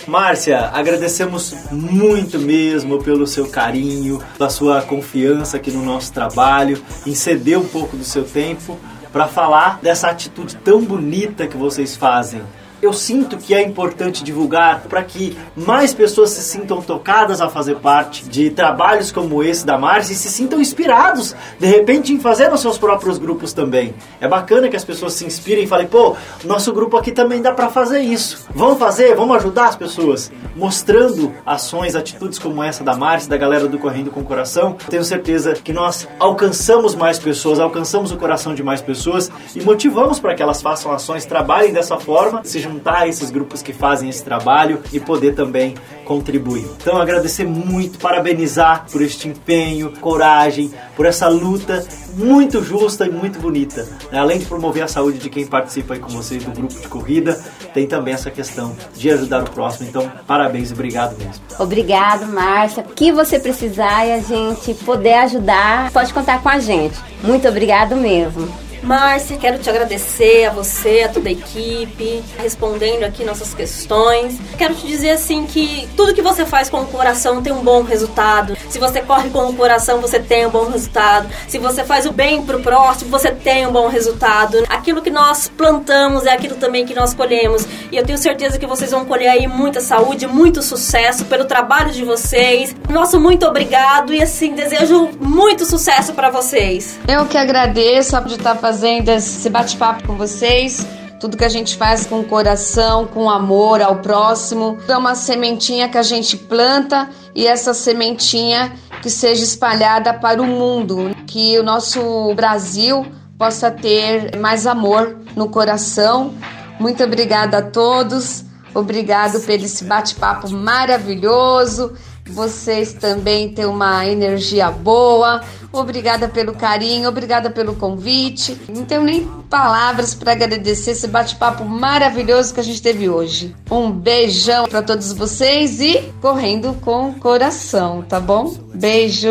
Márcia, 0.07 0.69
agradecemos 0.73 1.53
muito 1.69 2.39
mesmo 2.39 3.03
pelo 3.03 3.27
seu 3.27 3.47
carinho, 3.49 4.23
da 4.39 4.49
sua 4.49 4.81
confiança 4.81 5.57
aqui 5.57 5.69
no 5.69 5.83
nosso 5.83 6.13
trabalho, 6.13 6.81
em 7.05 7.13
ceder 7.13 7.59
um 7.59 7.67
pouco 7.67 7.97
do 7.97 8.05
seu 8.05 8.23
tempo 8.23 8.79
para 9.11 9.27
falar 9.27 9.79
dessa 9.81 10.07
atitude 10.07 10.55
tão 10.57 10.81
bonita 10.81 11.45
que 11.45 11.57
vocês 11.57 11.95
fazem 11.95 12.41
eu 12.81 12.93
sinto 12.93 13.37
que 13.37 13.53
é 13.53 13.61
importante 13.61 14.23
divulgar 14.23 14.81
para 14.81 15.03
que 15.03 15.37
mais 15.55 15.93
pessoas 15.93 16.29
se 16.31 16.41
sintam 16.41 16.81
tocadas 16.81 17.41
a 17.41 17.49
fazer 17.49 17.75
parte 17.77 18.25
de 18.25 18.49
trabalhos 18.49 19.11
como 19.11 19.43
esse 19.43 19.65
da 19.65 19.77
Márcia 19.77 20.13
e 20.13 20.15
se 20.15 20.29
sintam 20.29 20.59
inspirados, 20.59 21.35
de 21.59 21.65
repente, 21.65 22.13
em 22.13 22.19
fazer 22.19 22.51
os 22.53 22.61
seus 22.61 22.77
próprios 22.77 23.17
grupos 23.17 23.53
também. 23.53 23.93
É 24.21 24.27
bacana 24.27 24.69
que 24.69 24.75
as 24.75 24.85
pessoas 24.85 25.13
se 25.13 25.25
inspirem 25.25 25.63
e 25.63 25.67
falem, 25.67 25.87
pô, 25.87 26.15
nosso 26.43 26.71
grupo 26.73 26.97
aqui 26.97 27.11
também 27.11 27.41
dá 27.41 27.51
para 27.51 27.69
fazer 27.69 27.99
isso. 27.99 28.45
Vamos 28.53 28.77
fazer, 28.77 29.15
vamos 29.15 29.35
ajudar 29.37 29.67
as 29.67 29.75
pessoas. 29.75 30.31
Mostrando 30.55 31.33
ações, 31.45 31.95
atitudes 31.95 32.39
como 32.39 32.63
essa 32.63 32.83
da 32.83 32.95
Márcia, 32.95 33.29
da 33.29 33.37
galera 33.37 33.67
do 33.67 33.79
Correndo 33.79 34.11
com 34.11 34.21
o 34.21 34.23
Coração, 34.23 34.75
tenho 34.89 35.03
certeza 35.03 35.53
que 35.53 35.73
nós 35.73 36.07
alcançamos 36.19 36.95
mais 36.95 37.19
pessoas, 37.19 37.59
alcançamos 37.59 38.11
o 38.11 38.17
coração 38.17 38.53
de 38.53 38.63
mais 38.63 38.81
pessoas 38.81 39.31
e 39.55 39.61
motivamos 39.61 40.19
para 40.19 40.35
que 40.35 40.41
elas 40.41 40.61
façam 40.61 40.91
ações, 40.91 41.25
trabalhem 41.25 41.73
dessa 41.73 41.97
forma, 41.97 42.41
juntar 42.67 43.07
esses 43.07 43.31
grupos 43.31 43.61
que 43.61 43.73
fazem 43.73 44.09
esse 44.09 44.23
trabalho 44.23 44.81
e 44.91 44.99
poder 44.99 45.35
também 45.35 45.75
contribuir. 46.05 46.65
Então 46.81 46.97
agradecer 46.97 47.45
muito, 47.45 47.99
parabenizar 47.99 48.85
por 48.91 49.01
este 49.01 49.27
empenho, 49.27 49.91
coragem, 49.99 50.71
por 50.95 51.05
essa 51.05 51.27
luta 51.27 51.85
muito 52.13 52.63
justa 52.63 53.05
e 53.05 53.09
muito 53.09 53.39
bonita. 53.39 53.87
Né? 54.11 54.19
Além 54.19 54.39
de 54.39 54.45
promover 54.45 54.83
a 54.83 54.87
saúde 54.87 55.19
de 55.19 55.29
quem 55.29 55.45
participa 55.45 55.93
aí 55.93 55.99
com 55.99 56.09
vocês 56.09 56.43
do 56.43 56.51
grupo 56.51 56.73
de 56.73 56.87
corrida, 56.87 57.39
tem 57.73 57.85
também 57.85 58.13
essa 58.13 58.31
questão 58.31 58.75
de 58.95 59.11
ajudar 59.11 59.43
o 59.43 59.49
próximo. 59.49 59.87
Então, 59.87 60.11
parabéns 60.25 60.71
e 60.71 60.73
obrigado 60.73 61.17
mesmo. 61.17 61.43
Obrigado, 61.59 62.25
Márcia. 62.27 62.83
O 62.83 62.93
que 62.93 63.11
você 63.11 63.39
precisar 63.39 64.05
e 64.05 64.13
a 64.13 64.19
gente 64.19 64.73
poder 64.83 65.13
ajudar, 65.15 65.91
pode 65.91 66.13
contar 66.13 66.41
com 66.41 66.49
a 66.49 66.59
gente. 66.59 66.97
Muito 67.23 67.47
obrigado 67.47 67.95
mesmo. 67.95 68.66
Márcia, 68.87 69.35
quero 69.35 69.59
te 69.59 69.69
agradecer 69.69 70.45
a 70.45 70.49
você, 70.49 71.03
a 71.03 71.09
toda 71.09 71.27
a 71.27 71.31
equipe, 71.33 72.23
respondendo 72.37 73.03
aqui 73.03 73.25
nossas 73.25 73.53
questões. 73.53 74.39
Quero 74.57 74.73
te 74.75 74.87
dizer 74.87 75.09
assim 75.09 75.45
que 75.45 75.89
tudo 75.97 76.13
que 76.13 76.21
você 76.21 76.45
faz 76.45 76.69
com 76.69 76.79
o 76.79 76.87
coração 76.87 77.43
tem 77.43 77.51
um 77.51 77.61
bom 77.61 77.83
resultado. 77.83 78.55
Se 78.69 78.79
você 78.79 79.01
corre 79.01 79.29
com 79.29 79.49
o 79.49 79.53
coração, 79.53 79.99
você 79.99 80.21
tem 80.21 80.45
um 80.45 80.49
bom 80.49 80.69
resultado. 80.69 81.27
Se 81.49 81.59
você 81.59 81.83
faz 81.83 82.05
o 82.05 82.13
bem 82.13 82.41
pro 82.45 82.61
próximo, 82.61 83.11
você 83.11 83.29
tem 83.29 83.67
um 83.67 83.73
bom 83.73 83.89
resultado. 83.89 84.63
Aquilo 84.69 85.01
que 85.01 85.09
nós 85.09 85.49
plantamos 85.49 86.25
é 86.25 86.31
aquilo 86.31 86.55
também 86.55 86.85
que 86.85 86.95
nós 86.95 87.13
colhemos. 87.13 87.67
E 87.91 87.97
eu 87.97 88.05
tenho 88.05 88.17
certeza 88.17 88.57
que 88.57 88.65
vocês 88.65 88.91
vão 88.91 89.03
colher 89.03 89.27
aí 89.27 89.47
muita 89.47 89.81
saúde, 89.81 90.25
muito 90.27 90.61
sucesso 90.63 91.25
pelo 91.25 91.43
trabalho 91.43 91.91
de 91.91 92.05
vocês. 92.05 92.73
Nosso 92.89 93.19
muito 93.19 93.45
obrigado 93.45 94.13
e 94.13 94.23
assim 94.23 94.53
desejo 94.53 95.09
muito 95.19 95.65
sucesso 95.65 96.13
para 96.13 96.29
vocês. 96.29 96.97
Eu 97.05 97.25
que 97.25 97.37
agradeço 97.37 98.17
de 98.21 98.35
estar 98.35 98.55
fazendo 98.55 98.76
esse 98.83 99.49
bate-papo 99.49 100.07
com 100.07 100.15
vocês. 100.15 100.85
Tudo 101.19 101.35
que 101.35 101.43
a 101.43 101.49
gente 101.49 101.75
faz 101.75 102.05
com 102.05 102.23
coração, 102.23 103.07
com 103.07 103.29
amor 103.29 103.81
ao 103.81 103.97
próximo. 103.97 104.77
É 104.87 104.95
uma 104.95 105.15
sementinha 105.15 105.89
que 105.89 105.97
a 105.97 106.03
gente 106.03 106.37
planta 106.37 107.09
e 107.33 107.47
essa 107.47 107.73
sementinha 107.73 108.71
que 109.01 109.09
seja 109.09 109.43
espalhada 109.43 110.13
para 110.13 110.41
o 110.41 110.45
mundo. 110.45 111.15
Que 111.25 111.57
o 111.57 111.63
nosso 111.63 112.33
Brasil 112.35 113.05
possa 113.37 113.71
ter 113.71 114.37
mais 114.37 114.67
amor 114.67 115.17
no 115.35 115.49
coração. 115.49 116.33
Muito 116.79 117.03
obrigada 117.03 117.57
a 117.59 117.61
todos. 117.61 118.45
Obrigado 118.73 119.39
pelo 119.41 119.65
esse 119.65 119.83
bate-papo 119.85 120.49
maravilhoso. 120.51 121.93
Vocês 122.29 122.93
também 122.93 123.49
têm 123.49 123.65
uma 123.65 124.05
energia 124.05 124.69
boa, 124.69 125.41
Obrigada 125.71 126.27
pelo 126.27 126.53
carinho, 126.53 127.09
obrigada 127.09 127.49
pelo 127.49 127.75
convite. 127.75 128.57
Não 128.69 128.85
tenho 128.85 129.03
nem 129.03 129.27
palavras 129.49 130.13
para 130.13 130.31
agradecer 130.31 130.91
esse 130.91 131.07
bate-papo 131.07 131.63
maravilhoso 131.65 132.53
que 132.53 132.59
a 132.59 132.63
gente 132.63 132.81
teve 132.81 133.09
hoje. 133.09 133.55
Um 133.69 133.91
beijão 133.91 134.67
para 134.67 134.81
todos 134.81 135.11
vocês 135.13 135.79
e 135.79 135.99
correndo 136.21 136.73
com 136.81 137.13
coração, 137.13 138.03
tá 138.07 138.19
bom? 138.19 138.55
Beijo. 138.73 139.29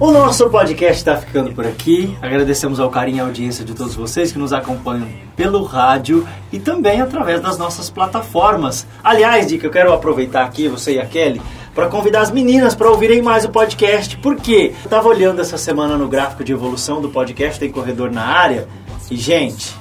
O 0.00 0.10
nosso 0.10 0.48
podcast 0.48 0.98
está 0.98 1.16
ficando 1.16 1.52
por 1.52 1.66
aqui. 1.66 2.16
Agradecemos 2.22 2.80
ao 2.80 2.90
carinho 2.90 3.18
e 3.18 3.20
à 3.20 3.24
audiência 3.24 3.64
de 3.64 3.74
todos 3.74 3.94
vocês 3.94 4.32
que 4.32 4.38
nos 4.38 4.52
acompanham 4.52 5.08
pelo 5.36 5.62
rádio 5.64 6.26
e 6.52 6.58
também 6.58 7.00
através 7.00 7.40
das 7.40 7.58
nossas 7.58 7.90
plataformas. 7.90 8.86
Aliás, 9.04 9.46
Dica, 9.46 9.66
eu 9.66 9.70
quero 9.70 9.92
aproveitar 9.92 10.44
aqui, 10.44 10.66
você 10.66 10.94
e 10.94 11.00
a 11.00 11.06
Kelly, 11.06 11.42
para 11.78 11.86
convidar 11.86 12.22
as 12.22 12.32
meninas 12.32 12.74
para 12.74 12.90
ouvirem 12.90 13.22
mais 13.22 13.44
o 13.44 13.50
podcast. 13.50 14.16
Por 14.16 14.34
quê? 14.34 14.74
Eu 14.82 14.90
tava 14.90 15.06
olhando 15.08 15.40
essa 15.40 15.56
semana 15.56 15.96
no 15.96 16.08
gráfico 16.08 16.42
de 16.42 16.52
evolução 16.52 17.00
do 17.00 17.08
podcast 17.08 17.60
Tem 17.60 17.70
Corredor 17.70 18.10
na 18.10 18.24
Área 18.24 18.66
e, 19.08 19.16
gente, 19.16 19.76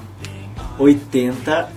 84% 0.79 1.67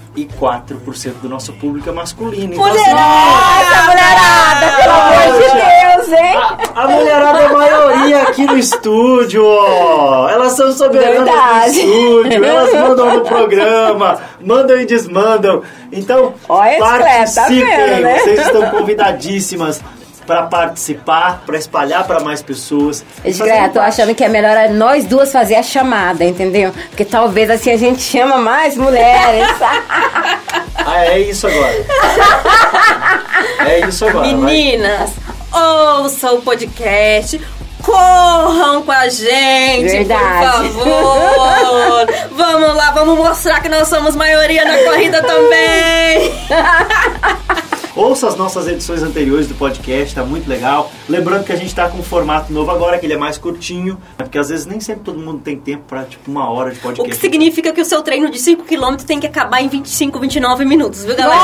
do 1.23 1.29
nosso 1.31 1.55
público 1.55 1.89
é 1.89 1.93
masculino. 1.93 2.53
Então, 2.53 2.67
assim, 2.67 2.91
Nossa, 2.91 3.83
mulherada, 3.87 4.77
pelo 4.77 4.93
amor 4.93 5.41
de 5.41 5.49
Deus, 5.55 6.21
hein? 6.21 6.37
a, 6.37 6.83
a 6.83 6.89
mulherada 6.89 7.39
é 7.39 7.47
a 7.47 7.53
maioria 7.55 8.23
aqui 8.25 8.45
no 8.45 8.59
estúdio, 8.59 9.43
ó. 9.43 10.29
Elas 10.29 10.53
são 10.53 10.71
soberanas 10.75 11.21
do 11.21 11.25
Verdade. 11.25 11.81
estúdio, 11.81 12.45
elas 12.45 12.75
mandam 12.75 13.15
no 13.15 13.21
programa, 13.23 14.21
mandam 14.45 14.79
e 14.79 14.85
desmandam. 14.85 15.63
Então, 15.91 16.35
Olha 16.47 16.77
Cleber, 16.77 16.99
tá 16.99 17.07
participem, 17.07 17.65
vendo, 17.65 18.03
né? 18.03 18.19
vocês 18.19 18.41
estão 18.41 18.71
convidadíssimas 18.71 19.81
para 20.31 20.43
participar, 20.45 21.43
para 21.45 21.59
espalhar 21.59 22.07
para 22.07 22.21
mais 22.21 22.41
pessoas. 22.41 23.05
E 23.25 23.31
Edgar, 23.31 23.73
tô 23.73 23.81
achando 23.81 24.15
que 24.15 24.23
é 24.23 24.29
melhor 24.29 24.57
nós 24.71 25.05
duas 25.05 25.33
fazer 25.33 25.57
a 25.57 25.63
chamada, 25.63 26.25
entendeu? 26.25 26.73
Porque 26.89 27.05
talvez 27.05 27.51
assim 27.51 27.73
a 27.73 27.77
gente 27.77 28.01
chama 28.01 28.39
mais 28.39 28.77
mulheres. 28.77 29.49
Ah, 30.83 31.05
é 31.05 31.21
isso 31.21 31.47
agora. 31.47 31.87
É 33.69 33.87
isso 33.87 34.05
agora. 34.07 34.27
vai. 34.29 34.35
Meninas, 34.35 35.11
ouçam 35.53 36.37
o 36.37 36.43
podcast. 36.43 37.41
Corram 37.83 38.83
com 38.83 38.91
a 38.91 39.09
gente, 39.09 39.91
Verdade. 39.91 40.69
por 40.71 40.85
favor. 40.85 42.07
vamos 42.33 42.75
lá, 42.75 42.91
vamos 42.93 43.19
mostrar 43.19 43.61
que 43.61 43.69
nós 43.69 43.89
somos 43.89 44.17
maioria 44.17 44.65
na 44.65 44.79
corrida 44.85 45.23
também. 45.23 46.33
Ouça 48.01 48.29
as 48.29 48.35
nossas 48.35 48.67
edições 48.67 49.03
anteriores 49.03 49.47
do 49.47 49.55
podcast, 49.55 50.15
tá 50.15 50.25
muito 50.25 50.49
legal. 50.49 50.91
Lembrando 51.07 51.45
que 51.45 51.53
a 51.53 51.57
gente 51.57 51.75
tá 51.75 51.87
com 51.87 51.99
um 51.99 52.03
formato 52.03 52.51
novo 52.51 52.71
agora, 52.71 52.99
que 52.99 53.05
ele 53.05 53.13
é 53.13 53.17
mais 53.19 53.37
curtinho, 53.37 53.99
porque 54.17 54.39
às 54.39 54.49
vezes 54.49 54.65
nem 54.65 54.81
sempre 54.81 55.03
todo 55.05 55.19
mundo 55.19 55.41
tem 55.41 55.59
tempo 55.59 55.83
para 55.87 56.05
tipo 56.05 56.31
uma 56.31 56.49
hora 56.51 56.71
de 56.71 56.79
O 56.79 56.81
podcast. 56.81 57.11
que 57.15 57.21
significa 57.21 57.75
que 57.75 57.81
o 57.83 57.85
seu 57.85 58.01
treino 58.01 58.31
de 58.31 58.39
5km 58.39 59.05
tem 59.05 59.21
que 59.21 59.27
acabar 59.27 59.61
em 59.61 59.69
25, 59.69 60.19
29 60.19 60.65
minutos, 60.65 61.05
viu, 61.05 61.15
galera? 61.15 61.41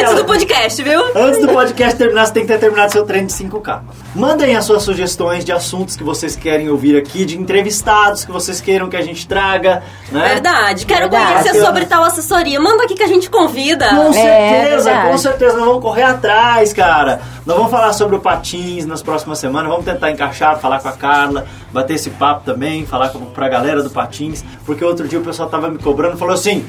Antes 0.00 0.14
do 0.14 0.24
podcast, 0.24 0.82
viu? 0.82 1.00
Antes 1.14 1.40
do 1.40 1.48
podcast 1.48 1.96
terminar, 1.96 2.26
você 2.26 2.32
tem 2.32 2.42
que 2.42 2.48
ter 2.52 2.58
terminado 2.58 2.92
seu 2.92 3.04
treino 3.04 3.26
de 3.28 3.32
5K. 3.32 3.80
Mandem 4.14 4.56
as 4.56 4.64
suas 4.64 4.82
sugestões 4.82 5.44
de 5.44 5.52
assuntos 5.52 5.96
que 5.96 6.02
vocês 6.02 6.34
querem 6.36 6.68
ouvir 6.68 6.96
aqui, 6.96 7.24
de 7.24 7.38
entrevistados 7.38 8.24
que 8.24 8.32
vocês 8.32 8.60
queiram 8.60 8.88
que 8.88 8.96
a 8.96 9.02
gente 9.02 9.26
traga, 9.28 9.82
né? 10.10 10.28
Verdade. 10.28 10.86
Quero 10.86 11.08
Verdade. 11.10 11.44
conhecer 11.44 11.64
sobre 11.64 11.86
tal 11.86 12.02
assessoria. 12.04 12.60
Manda 12.60 12.84
aqui 12.84 12.94
que 12.94 13.02
a 13.02 13.06
gente 13.08 13.30
convida. 13.46 13.88
Com 13.88 14.10
É, 14.10 14.12
certeza, 14.12 14.84
verdade. 14.90 15.10
com 15.10 15.18
certeza. 15.18 15.56
Nós 15.56 15.66
vamos 15.66 15.82
correr 15.82 16.02
atrás, 16.02 16.72
cara. 16.72 17.20
Nós 17.46 17.56
vamos 17.56 17.70
falar 17.70 17.92
sobre 17.92 18.16
o 18.16 18.20
Patins 18.20 18.86
nas 18.86 19.02
próximas 19.02 19.38
semanas. 19.38 19.70
Vamos 19.70 19.84
tentar 19.84 20.10
encaixar, 20.10 20.58
falar 20.58 20.80
com 20.80 20.88
a 20.88 20.92
Carla, 20.92 21.46
bater 21.72 21.94
esse 21.94 22.10
papo 22.10 22.42
também, 22.44 22.86
falar 22.86 23.08
com, 23.10 23.20
pra 23.26 23.48
galera 23.48 23.82
do 23.82 23.90
Patins. 23.90 24.44
Porque 24.64 24.84
outro 24.84 25.06
dia 25.08 25.18
o 25.18 25.22
pessoal 25.22 25.48
tava 25.48 25.68
me 25.68 25.78
cobrando 25.78 26.16
e 26.16 26.18
falou 26.18 26.34
assim: 26.34 26.64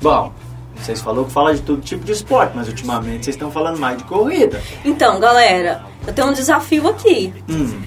Bom, 0.00 0.32
vocês 0.76 1.00
falaram 1.00 1.24
que 1.24 1.32
fala 1.32 1.54
de 1.54 1.60
todo 1.62 1.80
tipo 1.80 2.04
de 2.04 2.12
esporte, 2.12 2.52
mas 2.54 2.68
ultimamente 2.68 3.24
vocês 3.24 3.36
estão 3.36 3.50
falando 3.50 3.78
mais 3.78 3.98
de 3.98 4.04
corrida. 4.04 4.60
Então, 4.84 5.20
galera, 5.20 5.82
eu 6.06 6.12
tenho 6.12 6.28
um 6.28 6.32
desafio 6.32 6.88
aqui. 6.88 7.32
Hum. 7.48 7.80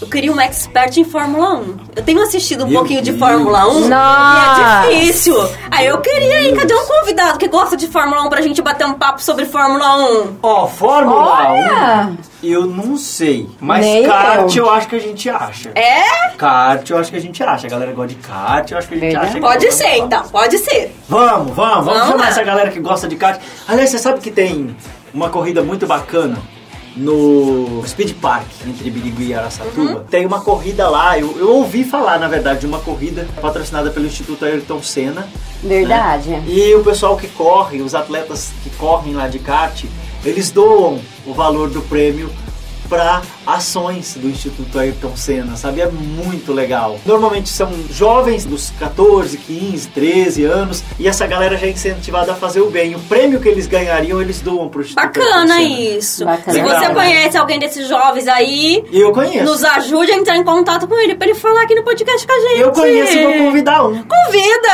Eu 0.00 0.06
queria 0.06 0.30
uma 0.30 0.44
expert 0.44 0.96
em 0.96 1.04
Fórmula 1.04 1.54
1. 1.56 1.76
Eu 1.96 2.02
tenho 2.04 2.22
assistido 2.22 2.64
um 2.64 2.68
Meu 2.68 2.78
pouquinho 2.80 3.02
de 3.02 3.10
Deus. 3.10 3.18
Fórmula 3.20 3.66
1 3.68 3.88
Nossa. 3.88 4.86
e 4.90 4.94
é 4.94 5.00
difícil. 5.00 5.34
Aí 5.70 5.86
eu 5.86 6.00
queria, 6.00 6.42
hein? 6.42 6.54
Cadê 6.54 6.72
um 6.74 6.86
convidado 6.86 7.36
que 7.38 7.48
gosta 7.48 7.76
de 7.76 7.88
Fórmula 7.88 8.22
1 8.22 8.28
pra 8.28 8.40
gente 8.40 8.62
bater 8.62 8.86
um 8.86 8.94
papo 8.94 9.20
sobre 9.20 9.44
Fórmula 9.44 9.96
1? 10.22 10.36
Ó, 10.40 10.66
Fórmula 10.68 11.50
Olha! 11.50 12.10
1, 12.42 12.46
eu 12.46 12.66
não 12.66 12.96
sei. 12.96 13.48
Mas 13.60 13.84
Nem 13.84 14.04
kart 14.06 14.54
eu. 14.54 14.66
eu. 14.66 14.70
acho 14.70 14.86
que 14.86 14.94
a 14.96 15.00
gente 15.00 15.28
acha. 15.28 15.70
É? 15.74 16.28
Kart 16.36 16.88
eu 16.88 16.98
acho 16.98 17.10
que 17.10 17.16
a 17.16 17.20
gente 17.20 17.42
acha. 17.42 17.66
A 17.66 17.70
galera 17.70 17.92
gosta 17.92 18.14
de 18.14 18.20
kart, 18.20 18.70
eu 18.70 18.78
acho 18.78 18.88
que 18.88 18.94
a 18.94 18.98
gente 18.98 19.16
acha. 19.16 19.32
que 19.34 19.40
Pode 19.40 19.66
de 19.66 19.72
ser, 19.72 19.84
kart. 19.84 19.98
então. 19.98 20.28
Pode 20.28 20.58
ser. 20.58 20.94
Vamos, 21.08 21.54
vamos, 21.56 21.84
vamos, 21.84 21.86
Vamos 21.86 22.08
chamar 22.08 22.22
lá. 22.24 22.28
essa 22.28 22.42
galera 22.44 22.70
que 22.70 22.78
gosta 22.78 23.08
de 23.08 23.16
kart. 23.16 23.40
Aliás, 23.66 23.90
você 23.90 23.98
sabe 23.98 24.20
que 24.20 24.30
tem 24.30 24.76
uma 25.12 25.28
corrida 25.28 25.60
muito 25.62 25.86
bacana 25.88 26.38
no 26.96 27.82
Speed 27.86 28.14
Park, 28.14 28.46
entre 28.66 28.90
Birigui 28.90 29.28
e 29.28 29.34
Araçatuba. 29.34 30.06
Tem 30.10 30.26
uma 30.26 30.40
corrida 30.40 30.88
lá, 30.88 31.18
eu, 31.18 31.36
eu 31.38 31.56
ouvi 31.56 31.84
falar, 31.84 32.18
na 32.18 32.28
verdade, 32.28 32.60
de 32.60 32.66
uma 32.66 32.80
corrida 32.80 33.26
patrocinada 33.40 33.90
pelo 33.90 34.06
Instituto 34.06 34.44
Ayrton 34.44 34.82
Senna. 34.82 35.28
Verdade. 35.62 36.30
né? 36.30 36.44
E 36.46 36.74
o 36.74 36.82
pessoal 36.82 37.16
que 37.16 37.28
corre, 37.28 37.80
os 37.80 37.94
atletas 37.94 38.50
que 38.62 38.70
correm 38.70 39.14
lá 39.14 39.28
de 39.28 39.38
kart, 39.38 39.84
eles 40.24 40.50
doam 40.50 41.00
o 41.26 41.32
valor 41.32 41.70
do 41.70 41.80
prêmio 41.82 42.30
para 42.88 43.22
ações 43.48 44.14
do 44.16 44.28
Instituto 44.28 44.78
Ayrton 44.78 45.16
Senna, 45.16 45.56
sabe? 45.56 45.80
É 45.80 45.86
muito 45.88 46.52
legal. 46.52 47.00
Normalmente 47.06 47.48
são 47.48 47.72
jovens 47.90 48.44
dos 48.44 48.70
14, 48.78 49.38
15, 49.38 49.88
13 49.88 50.44
anos 50.44 50.84
e 50.98 51.08
essa 51.08 51.26
galera 51.26 51.56
já 51.56 51.66
é 51.66 51.70
incentivada 51.70 52.32
a 52.32 52.34
fazer 52.34 52.60
o 52.60 52.68
bem. 52.70 52.94
O 52.94 52.98
prêmio 53.00 53.40
que 53.40 53.48
eles 53.48 53.66
ganhariam, 53.66 54.20
eles 54.20 54.42
doam 54.42 54.68
pro 54.68 54.82
Instituto 54.82 55.02
Bacana 55.06 55.54
Ayrton 55.54 55.74
Senna. 55.76 55.96
isso. 55.98 56.24
Bacana. 56.26 56.52
Se 56.52 56.60
Legal, 56.62 56.78
você 56.80 56.88
né? 56.88 56.94
conhece 56.94 57.36
alguém 57.38 57.58
desses 57.58 57.88
jovens 57.88 58.28
aí, 58.28 58.84
eu 58.92 59.12
conheço. 59.12 59.44
nos 59.44 59.64
ajude 59.64 60.12
a 60.12 60.16
entrar 60.16 60.36
em 60.36 60.44
contato 60.44 60.86
com 60.86 60.98
ele 60.98 61.14
pra 61.14 61.26
ele 61.28 61.38
falar 61.38 61.62
aqui 61.62 61.74
no 61.74 61.82
podcast 61.82 62.26
com 62.26 62.32
a 62.34 62.40
gente. 62.50 62.60
Eu 62.60 62.70
conheço 62.72 63.16
e 63.16 63.24
vou 63.24 63.32
convidar 63.46 63.82
um. 63.86 64.02
Convida! 64.02 64.68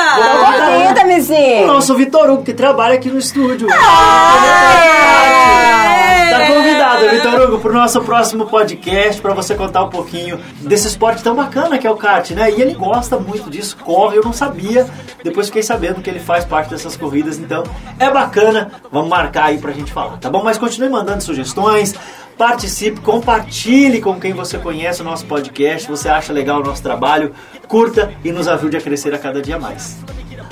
Convida, 0.75 1.05
O 1.05 1.07
Mizinho! 1.07 1.67
nosso 1.69 1.95
Vitor 1.95 2.29
Hugo, 2.29 2.43
que 2.43 2.53
trabalha 2.53 2.95
aqui 2.97 3.09
no 3.09 3.19
estúdio. 3.21 3.69
Tá 6.31 6.47
convidado, 6.49 7.09
Vitor 7.11 7.41
Hugo, 7.43 7.59
pro 7.61 7.73
nosso 7.73 8.01
próximo 8.01 8.47
podcast, 8.47 8.64
pra 9.21 9.35
você 9.35 9.55
contar 9.55 9.85
um 9.85 9.91
pouquinho 9.91 10.39
desse 10.61 10.89
esporte 10.89 11.23
tão 11.23 11.35
bacana 11.35 11.79
que 11.79 11.87
é 11.87 11.91
o 11.91 11.97
kart, 11.97 12.31
né? 12.31 12.51
E 12.51 12.61
ele 12.61 12.75
gosta 12.75 13.19
muito 13.19 13.51
disso, 13.51 13.77
corre, 13.77 14.17
eu 14.17 14.25
não 14.25 14.33
sabia. 14.33 14.87
Depois 15.23 15.47
fiquei 15.47 15.63
sabendo 15.63 16.01
que 16.01 16.09
ele 16.09 16.21
faz 16.21 16.45
parte 16.45 16.71
dessas 16.71 16.97
corridas, 16.97 17.39
então 17.39 17.65
é 17.99 18.11
bacana. 18.11 18.73
Vamos 18.91 19.09
marcar 19.09 19.47
aí 19.47 19.59
pra 19.59 19.73
gente 19.73 19.93
falar, 19.93 20.19
tá 20.19 20.31
bom? 20.31 20.43
Mas 20.43 20.59
continue 20.59 20.89
mandando 20.89 21.23
sugestões. 21.23 21.95
Participe, 22.37 23.01
compartilhe 23.01 24.01
com 24.01 24.19
quem 24.19 24.33
você 24.33 24.59
conhece 24.59 25.03
o 25.03 25.05
nosso 25.05 25.25
podcast, 25.27 25.89
você 25.89 26.09
acha 26.09 26.33
legal 26.33 26.61
o 26.61 26.65
nosso 26.65 26.83
trabalho, 26.83 27.33
curta 27.69 28.13
e 28.25 28.33
nos 28.33 28.49
ajude 28.49 28.77
a 28.77 28.81
crescer 28.81 29.15
a 29.15 29.19
cada 29.19 29.41
dia 29.41 29.59
mais. 29.59 29.99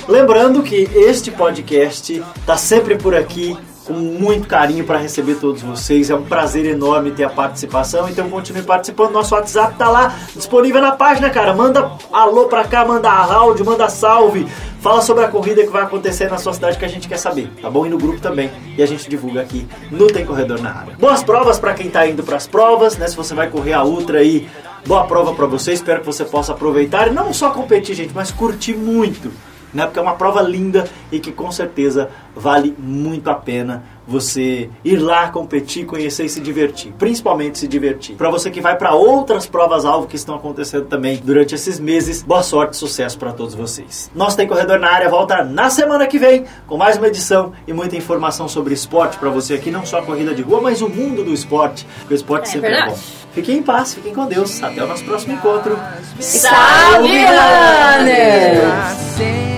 Lembrando 0.07 0.63
que 0.63 0.89
este 0.95 1.29
podcast 1.29 2.23
está 2.37 2.57
sempre 2.57 2.97
por 2.97 3.13
aqui 3.15 3.57
com 3.85 3.93
muito 3.93 4.47
carinho 4.47 4.85
para 4.85 4.97
receber 4.97 5.35
todos 5.35 5.61
vocês. 5.61 6.09
É 6.09 6.15
um 6.15 6.23
prazer 6.23 6.65
enorme 6.65 7.11
ter 7.11 7.23
a 7.23 7.29
participação. 7.29 8.07
Então 8.09 8.29
continue 8.29 8.63
participando. 8.63 9.11
Nosso 9.11 9.35
WhatsApp 9.35 9.75
tá 9.77 9.89
lá 9.89 10.17
disponível 10.35 10.81
na 10.81 10.93
página, 10.93 11.29
cara. 11.29 11.53
Manda 11.53 11.91
alô 12.11 12.45
pra 12.45 12.63
cá, 12.63 12.85
manda 12.85 13.09
áudio, 13.09 13.65
manda 13.65 13.89
salve. 13.89 14.47
Fala 14.79 15.01
sobre 15.01 15.23
a 15.23 15.27
corrida 15.29 15.63
que 15.63 15.69
vai 15.69 15.83
acontecer 15.83 16.29
na 16.29 16.37
sua 16.37 16.53
cidade 16.53 16.77
que 16.77 16.83
a 16.83 16.89
gente 16.89 17.07
quer 17.07 17.17
saber, 17.17 17.49
tá 17.61 17.69
bom? 17.69 17.85
E 17.85 17.89
no 17.89 17.97
grupo 17.97 18.19
também. 18.19 18.51
E 18.77 18.83
a 18.83 18.85
gente 18.85 19.09
divulga 19.09 19.41
aqui 19.41 19.65
no 19.89 20.07
Tem 20.07 20.25
Corredor 20.25 20.61
na 20.61 20.71
área. 20.71 20.95
Boas 20.99 21.23
provas 21.23 21.57
para 21.57 21.73
quem 21.73 21.89
tá 21.89 22.05
indo 22.05 22.21
para 22.21 22.35
as 22.35 22.47
provas, 22.47 22.97
né? 22.97 23.07
Se 23.07 23.15
você 23.15 23.33
vai 23.33 23.49
correr 23.49 23.73
a 23.73 23.83
Ultra 23.83 24.19
aí, 24.19 24.47
boa 24.85 25.05
prova 25.05 25.33
para 25.33 25.45
você. 25.45 25.71
Espero 25.71 26.01
que 26.01 26.05
você 26.05 26.25
possa 26.25 26.51
aproveitar 26.51 27.07
e 27.07 27.11
não 27.11 27.31
só 27.31 27.51
competir, 27.51 27.95
gente, 27.95 28.13
mas 28.13 28.29
curtir 28.29 28.75
muito 28.75 29.31
né? 29.73 29.85
Porque 29.85 29.99
é 29.99 30.01
uma 30.01 30.15
prova 30.15 30.41
linda 30.41 30.85
e 31.11 31.19
que 31.19 31.31
com 31.31 31.51
certeza 31.51 32.09
vale 32.35 32.75
muito 32.77 33.29
a 33.29 33.35
pena 33.35 33.83
você 34.05 34.69
ir 34.83 34.97
lá 34.97 35.29
competir, 35.29 35.85
conhecer 35.85 36.25
e 36.25 36.29
se 36.29 36.41
divertir, 36.41 36.91
principalmente 36.99 37.57
se 37.57 37.67
divertir. 37.67 38.15
Para 38.17 38.29
você 38.29 38.51
que 38.51 38.59
vai 38.59 38.75
para 38.75 38.93
outras 38.93 39.45
provas 39.45 39.85
alvo 39.85 40.07
que 40.07 40.17
estão 40.17 40.35
acontecendo 40.35 40.87
também 40.87 41.21
durante 41.23 41.55
esses 41.55 41.79
meses, 41.79 42.21
boa 42.21 42.43
sorte, 42.43 42.73
e 42.73 42.77
sucesso 42.77 43.17
para 43.17 43.31
todos 43.31 43.55
vocês. 43.55 44.11
Nós 44.13 44.35
tem 44.35 44.45
corredor 44.45 44.77
na 44.77 44.91
área 44.91 45.07
volta 45.07 45.41
na 45.43 45.69
semana 45.69 46.05
que 46.05 46.19
vem 46.19 46.43
com 46.67 46.75
mais 46.75 46.97
uma 46.97 47.07
edição 47.07 47.53
e 47.65 47.71
muita 47.71 47.95
informação 47.95 48.49
sobre 48.49 48.73
esporte 48.73 49.17
para 49.17 49.29
você 49.29 49.53
aqui, 49.53 49.71
não 49.71 49.85
só 49.85 49.99
a 49.99 50.03
corrida 50.03 50.35
de 50.35 50.41
rua, 50.41 50.59
mas 50.59 50.81
o 50.81 50.89
mundo 50.89 51.23
do 51.23 51.33
esporte, 51.33 51.87
porque 51.99 52.13
o 52.13 52.17
esporte 52.17 52.49
É 52.49 52.51
sempre 52.51 52.67
é 52.67 52.71
verdade. 52.71 52.91
bom. 52.91 52.97
Fiquem 53.33 53.57
em 53.59 53.63
paz, 53.63 53.93
fiquem 53.93 54.13
com 54.13 54.25
Deus. 54.25 54.61
Até 54.61 54.83
o 54.83 54.87
nosso 54.87 55.05
próximo 55.05 55.33
encontro. 55.33 55.79
Salve, 56.19 57.23
Runner! 57.25 59.52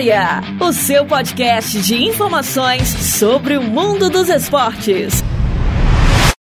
Área, 0.00 0.40
o 0.58 0.72
seu 0.72 1.04
podcast 1.04 1.78
de 1.82 2.04
informações 2.04 2.88
sobre 2.88 3.58
o 3.58 3.62
mundo 3.62 4.08
dos 4.08 4.30
esportes. 4.30 5.22